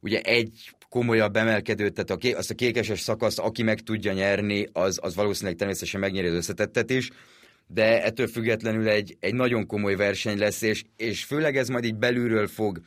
ugye 0.00 0.20
egy 0.20 0.70
komolyabb 0.88 1.36
emelkedőt, 1.36 1.92
tehát 1.92 2.10
a 2.10 2.16
ké, 2.16 2.32
azt 2.32 2.50
a 2.50 2.54
kékeses 2.54 3.00
szakaszt, 3.00 3.38
aki 3.38 3.62
meg 3.62 3.80
tudja 3.80 4.12
nyerni, 4.12 4.68
az, 4.72 4.98
az 5.02 5.14
valószínűleg 5.14 5.56
természetesen 5.56 6.00
megnyeri 6.00 6.26
az 6.26 6.34
összetettet 6.34 6.90
is, 6.90 7.10
de 7.66 8.02
ettől 8.04 8.26
függetlenül 8.26 8.88
egy, 8.88 9.16
egy 9.20 9.34
nagyon 9.34 9.66
komoly 9.66 9.96
verseny 9.96 10.38
lesz, 10.38 10.62
és, 10.62 10.84
és 10.96 11.24
főleg 11.24 11.56
ez 11.56 11.68
majd 11.68 11.84
így 11.84 11.94
belülről 11.94 12.46
fog 12.46 12.80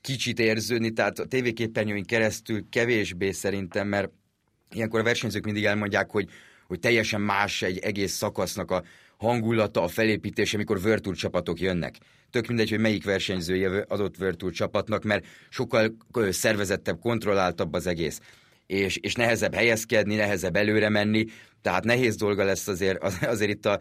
kicsit 0.00 0.38
érződni, 0.38 0.92
tehát 0.92 1.18
a 1.18 1.26
tévéképernyőink 1.26 2.06
keresztül 2.06 2.68
kevésbé 2.70 3.30
szerintem, 3.30 3.88
mert 3.88 4.10
ilyenkor 4.74 5.00
a 5.00 5.02
versenyzők 5.02 5.44
mindig 5.44 5.64
elmondják, 5.64 6.10
hogy, 6.10 6.28
hogy 6.66 6.80
teljesen 6.80 7.20
más 7.20 7.62
egy 7.62 7.78
egész 7.78 8.12
szakasznak 8.12 8.70
a 8.70 8.82
hangulata, 9.18 9.82
a 9.82 9.88
felépítése, 9.88 10.56
amikor 10.56 10.82
Virtual 10.82 11.14
csapatok 11.14 11.60
jönnek 11.60 11.98
tök 12.30 12.46
mindegy, 12.46 12.70
hogy 12.70 12.78
melyik 12.78 13.04
versenyzője 13.04 13.84
adott 13.88 14.16
Virtual 14.16 14.52
csapatnak, 14.52 15.04
mert 15.04 15.26
sokkal 15.48 15.96
szervezettebb, 16.30 16.98
kontrolláltabb 17.00 17.72
az 17.72 17.86
egész. 17.86 18.20
És, 18.66 18.96
és 18.96 19.14
nehezebb 19.14 19.54
helyezkedni, 19.54 20.14
nehezebb 20.14 20.56
előre 20.56 20.88
menni, 20.88 21.24
tehát 21.62 21.84
nehéz 21.84 22.16
dolga 22.16 22.44
lesz 22.44 22.68
azért, 22.68 23.02
azért 23.34 23.50
itt 23.50 23.66
a 23.66 23.80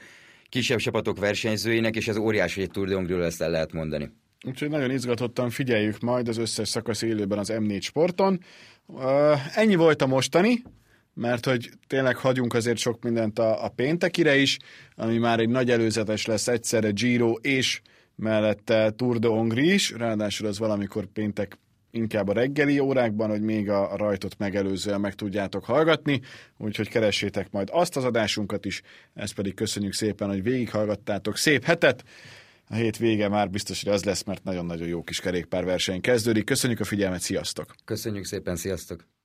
kisebb 0.50 0.78
csapatok 0.78 1.20
versenyzőinek, 1.20 1.96
és 1.96 2.08
ez 2.08 2.18
óriási, 2.18 2.60
hogy 2.60 2.64
egy 2.64 2.88
Tour 2.88 3.06
de 3.06 3.16
ezt 3.16 3.42
el 3.42 3.50
lehet 3.50 3.74
mondani. 3.74 4.12
Úgyhogy 4.46 4.70
nagyon 4.70 4.92
izgatottan 4.92 5.50
figyeljük 5.50 6.00
majd 6.00 6.28
az 6.28 6.38
összes 6.38 6.70
szakasz 6.70 7.02
élőben 7.02 7.38
az 7.38 7.52
M4 7.54 7.82
sporton. 7.82 8.40
Uh, 8.86 9.58
ennyi 9.58 9.76
volt 9.76 10.02
a 10.02 10.08
mostani, 10.08 10.64
mert 11.18 11.46
hogy 11.46 11.70
tényleg 11.88 12.16
hagyunk 12.16 12.54
azért 12.54 12.78
sok 12.78 13.04
mindent 13.04 13.40
a, 13.40 13.64
a 13.64 13.70
péntekire 13.70 14.38
is, 14.38 14.58
ami 14.96 15.18
már 15.18 15.40
egy 15.40 15.50
nagy 15.50 15.72
előzetes 15.72 16.26
lesz 16.26 16.48
egyszerre 16.48 16.90
Giro 16.90 17.32
és 17.32 17.82
mellette 18.16 18.90
Tour 18.90 19.20
de 19.20 19.28
Hongrie 19.28 19.74
is, 19.74 19.92
ráadásul 19.92 20.48
az 20.48 20.60
valamikor 20.60 21.06
péntek 21.06 21.58
inkább 21.92 22.28
a 22.28 22.34
reggeli 22.34 22.80
órákban, 22.80 23.30
hogy 23.30 23.42
még 23.42 23.70
a 23.70 23.96
rajtot 23.96 24.38
megelőzően 24.38 25.02
meg 25.02 25.16
tudjátok 25.16 25.66
hallgatni, 25.66 26.22
úgyhogy 26.58 26.90
keressétek 26.90 27.52
majd 27.52 27.70
azt 27.72 27.98
az 27.98 28.04
adásunkat 28.04 28.66
is, 28.66 28.82
ezt 29.14 29.34
pedig 29.34 29.54
köszönjük 29.54 29.94
szépen, 29.94 30.30
hogy 30.30 30.44
végighallgattátok. 30.44 31.38
Szép 31.38 31.64
hetet! 31.64 32.04
A 32.70 32.76
hét 32.76 32.98
vége 32.98 33.30
már 33.30 33.50
biztos, 33.50 33.84
hogy 33.84 33.94
az 33.94 34.04
lesz, 34.04 34.24
mert 34.24 34.44
nagyon-nagyon 34.44 34.88
jó 34.88 35.04
kis 35.04 35.20
kerékpárverseny 35.20 36.02
kezdődik. 36.02 36.46
Köszönjük 36.46 36.80
a 36.80 36.84
figyelmet, 36.84 37.22
sziasztok! 37.22 37.76
Köszönjük 37.86 38.26
szépen, 38.26 38.56
sziasztok! 38.56 39.17